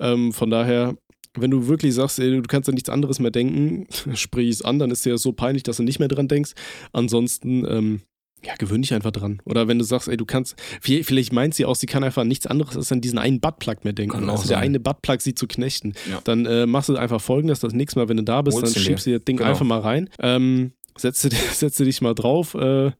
[0.00, 0.96] Ähm, von daher.
[1.36, 4.78] Wenn du wirklich sagst, ey, du kannst an nichts anderes mehr denken, sprich es an,
[4.78, 6.52] dann ist dir das so peinlich, dass du nicht mehr dran denkst.
[6.92, 8.00] Ansonsten, ähm,
[8.44, 9.40] ja, gewöhn dich einfach dran.
[9.44, 12.22] Oder wenn du sagst, ey, du kannst, vi- vielleicht meint sie auch, sie kann einfach
[12.22, 14.12] an nichts anderes als an diesen einen Buttplug mehr denken.
[14.14, 14.64] Kann also der sein.
[14.66, 15.94] eine Buttplug sie zu knechten.
[16.10, 16.20] Ja.
[16.24, 18.82] Dann äh, machst du einfach folgendes, das nächste Mal, wenn du da bist, Holst dann
[18.82, 19.18] schiebst du dir.
[19.18, 19.50] das Ding Genau.
[19.50, 20.08] einfach mal rein.
[20.20, 22.90] Ähm, setze, setze dich mal drauf, äh,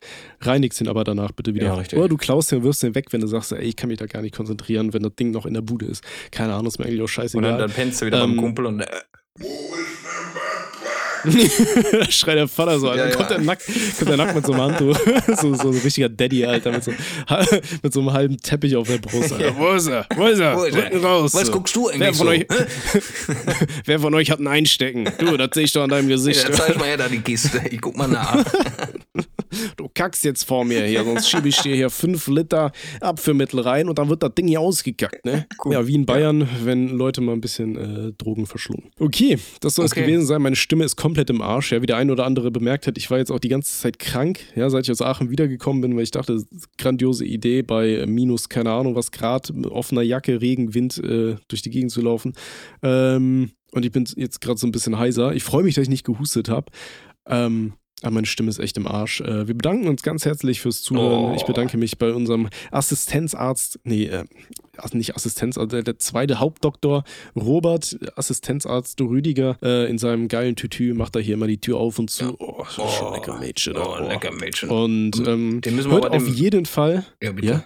[0.41, 1.67] reinigst ihn aber danach bitte wieder.
[1.67, 1.99] Ja, richtig.
[1.99, 4.07] Oder du klaust den, wirfst den weg, wenn du sagst, ey, ich kann mich da
[4.07, 6.05] gar nicht konzentrieren, wenn das Ding noch in der Bude ist.
[6.31, 7.51] Keine Ahnung, ist mir eigentlich auch Und scheißegal.
[7.51, 8.87] dann, dann pennst du wieder Ähm, beim Kumpel und äh,
[9.37, 9.45] da
[12.11, 13.09] schreit der Vater so, Alter.
[13.09, 13.37] Ja, Kommt, ja.
[13.37, 13.63] der nackt,
[13.99, 14.99] kommt der nackt mit so einem Handtuch.
[15.41, 16.93] so, so ein richtiger Daddy, Alter, mit so,
[17.83, 19.33] mit so einem halben Teppich auf der Brust.
[19.33, 19.57] Alter.
[19.57, 20.07] Wo ist er?
[20.17, 20.57] Wo ist er?
[20.57, 20.85] Wo ist er?
[20.85, 21.35] Rücken raus.
[21.35, 22.33] Was guckst du Wer eigentlich von, so?
[22.33, 22.47] euch,
[23.85, 25.09] wer von euch hat ein Einstecken?
[25.19, 26.49] Du, das sehe ich doch an deinem Gesicht.
[26.49, 27.61] ja, zeig mal her da die Kiste.
[27.71, 28.45] Ich guck mal nach.
[29.77, 33.89] Du kackst jetzt vor mir hier, sonst schiebe ich dir hier fünf Liter Abführmittel rein
[33.89, 35.47] und dann wird das Ding hier ausgekackt, ne?
[35.71, 38.91] Ja, wie in Bayern, wenn Leute mal ein bisschen äh, Drogen verschlungen.
[38.99, 40.03] Okay, das soll es Okay.
[40.03, 40.43] gewesen sein.
[40.43, 41.73] Meine Stimme ist komplett im Arsch.
[41.73, 43.99] Ja, wie der ein oder andere bemerkt hat, ich war jetzt auch die ganze Zeit
[43.99, 46.43] krank, ja, seit ich aus Aachen wiedergekommen bin, weil ich dachte,
[46.79, 51.63] grandiose Idee bei äh, minus, keine Ahnung was Grad, offener Jacke, Regen, Wind äh, durch
[51.63, 52.35] die Gegend zu laufen.
[52.83, 55.35] Ähm, und ich bin jetzt gerade so ein bisschen heiser.
[55.35, 56.71] Ich freue mich, dass ich nicht gehustet habe.
[57.27, 59.21] Ähm, aber meine Stimme ist echt im Arsch.
[59.23, 61.33] Äh, wir bedanken uns ganz herzlich fürs Zuhören.
[61.33, 61.35] Oh.
[61.35, 64.25] Ich bedanke mich bei unserem Assistenzarzt, nee, äh,
[64.77, 70.95] also nicht Assistenzarzt, der, der zweite Hauptdoktor Robert, Assistenzarzt Rüdiger, äh, in seinem geilen Tütü
[70.95, 72.37] macht er hier immer die Tür auf und zu.
[72.39, 73.77] Oh, schon, schon lecker Mädchen.
[73.77, 74.69] Oh, lecker Mädchen.
[74.71, 77.05] Und ähm, Den müssen wir hört auf jeden Fall.
[77.23, 77.49] Ja, bitte.
[77.49, 77.65] Ja?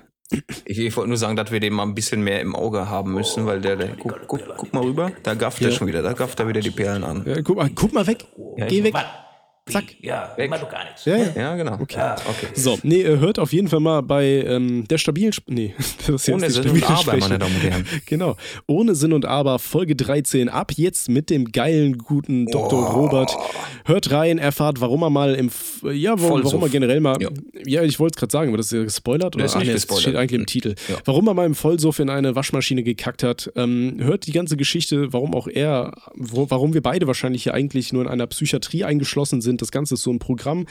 [0.64, 3.12] Ich, ich wollte nur sagen, dass wir den mal ein bisschen mehr im Auge haben
[3.14, 5.74] müssen, weil der, der guck, guck, guck mal rüber, da gafft er Ja.
[5.74, 7.24] schon wieder, da gafft er wieder die Perlen an.
[7.26, 8.24] Ja, guck, mal, guck mal weg.
[8.68, 8.94] Geh weg.
[8.94, 9.04] Was?
[9.72, 9.84] Zack.
[10.00, 10.46] Ja, Weg.
[10.46, 11.04] immer doch gar nichts.
[11.04, 11.26] Ja, ja.
[11.36, 11.74] Ja, genau.
[11.80, 11.98] Okay.
[12.28, 12.46] okay.
[12.54, 15.30] So, nee, äh, hört auf jeden Fall mal bei ähm, der stabilen.
[15.32, 17.86] Sp nee, das ist jetzt Ohne Sinn und Aber, meine Damen und Herren.
[18.06, 18.36] Genau.
[18.66, 20.48] Ohne Sinn und Aber, Folge 13.
[20.48, 22.90] Ab jetzt mit dem geilen, guten Dr.
[22.92, 23.36] Robert.
[23.84, 25.46] Hört rein, erfahrt, warum er mal im.
[25.48, 27.16] F ja, warum, warum er generell mal.
[27.20, 27.28] Ja,
[27.66, 27.82] Ja.
[27.82, 29.36] ich wollte es gerade sagen, aber das ist ja gespoilert.
[29.36, 29.44] Oder?
[29.44, 30.02] ist Ah, nicht nee, gespoilert.
[30.02, 30.74] steht eigentlich im Titel.
[30.88, 30.96] Ja.
[31.04, 33.50] Warum er mal im Vollsuff in eine Waschmaschine gekackt hat.
[33.56, 37.92] Ähm, hört die ganze Geschichte, warum auch er, wo, warum wir beide wahrscheinlich hier eigentlich
[37.92, 39.59] nur in einer Psychiatrie eingeschlossen sind.
[39.60, 40.66] Das Ganze ist so ein Programm,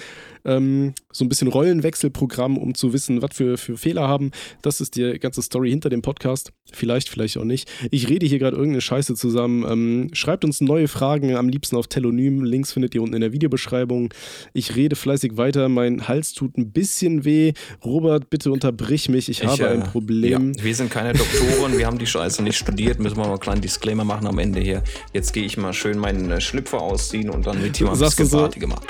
[0.46, 4.32] ähm, so ein bisschen Rollenwechselprogramm, um zu wissen, was wir für Fehler haben.
[4.62, 6.52] Das ist die ganze Story hinter dem Podcast.
[6.72, 7.70] Vielleicht, vielleicht auch nicht.
[7.92, 9.66] Ich rede hier gerade irgendeine Scheiße zusammen.
[9.68, 12.44] Ähm, schreibt uns neue Fragen, am liebsten auf Telonym.
[12.44, 14.14] Links findet ihr unten in der Videobeschreibung.
[14.54, 15.70] Ich rede fleißig weiter.
[15.70, 17.54] Mein Hals tut ein bisschen weh.
[17.84, 19.30] Robert, bitte unterbrich mich.
[19.30, 20.54] Ich, habe äh, ein Problem.
[20.54, 23.40] Ja, wir sind keine Doktoren, wir haben die Scheiße nicht studiert, müssen wir mal einen
[23.40, 24.84] kleinen Disclaimer machen am Ende hier.
[25.14, 28.00] Jetzt gehe ich mal schön meinen äh, Schlüpfer ausziehen und dann wird hier mal ein
[28.00, 28.18] Sagst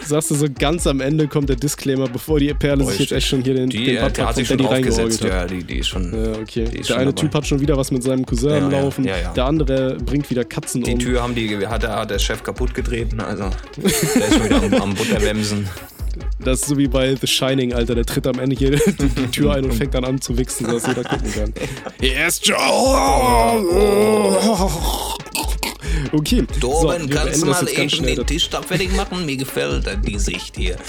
[0.06, 3.28] Sagst du so ganz am Ende kommt der Disclaimer, bevor die Perle sich jetzt echt
[3.28, 5.88] schon hier den, Die, den Butler der hat sich schon aufgesetzt, ja, die, die ist
[5.88, 6.14] schon.
[6.14, 6.66] Ja, okay.
[6.66, 7.22] Die ist Der schon eine dabei.
[7.22, 9.04] Typ hat schon wieder was mit seinem Cousin Ja, am ja, Laufen.
[9.06, 9.34] ja, ja.
[9.34, 11.00] Der andere bringt wieder Katzen Die um.
[11.00, 14.64] Tür haben die, hat, der- hat der Chef kaputt getreten, also der ist schon wieder
[14.64, 15.68] am, am Butterwemsen.
[16.44, 17.96] Das ist so wie bei The Shining, Alter.
[17.96, 20.66] Der tritt am Ende hier die, die Tür ein und fängt dann an zu wichsen,
[20.66, 21.54] sodass jeder gucken kann.
[22.02, 22.58] Yes, Joe!
[26.12, 26.43] Okay.
[26.62, 29.26] so, Torben, wir kannst du mal eben den Tisch da fertig machen?
[29.26, 30.76] Mir gefällt die Sicht hier.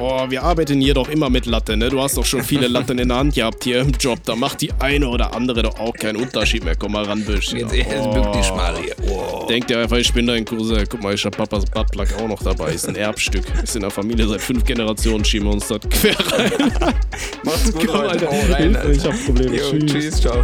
[0.00, 1.88] Oh, wir arbeiten hier doch immer mit Latte, ne?
[1.90, 4.18] Du hast doch schon viele Latten in der Hand gehabt hier im Job.
[4.24, 6.74] Da macht die eine oder andere doch auch keinen Unterschied mehr.
[6.76, 7.52] Komm mal ran, Büsch.
[7.52, 8.94] Jetzt, jetzt bück dich mal hier.
[9.08, 9.46] Oh.
[9.48, 10.84] Denkt ihr einfach, ich bin dein Cousin.
[10.88, 12.72] Guck mal, ich hab Papas Buttplug auch noch dabei.
[12.72, 13.44] Ist ein Erbstück.
[13.62, 15.24] Ist in der Familie seit fünf Generationen.
[15.24, 16.52] Schieben wir uns das quer rein.
[17.44, 18.00] Macht's gut, Komm.
[18.00, 18.26] Alter.
[18.26, 19.56] Hau rein, Hilfe, ich hab Probleme.
[19.56, 19.92] Jo, Tschüss.
[19.92, 20.42] tschüss, ciao.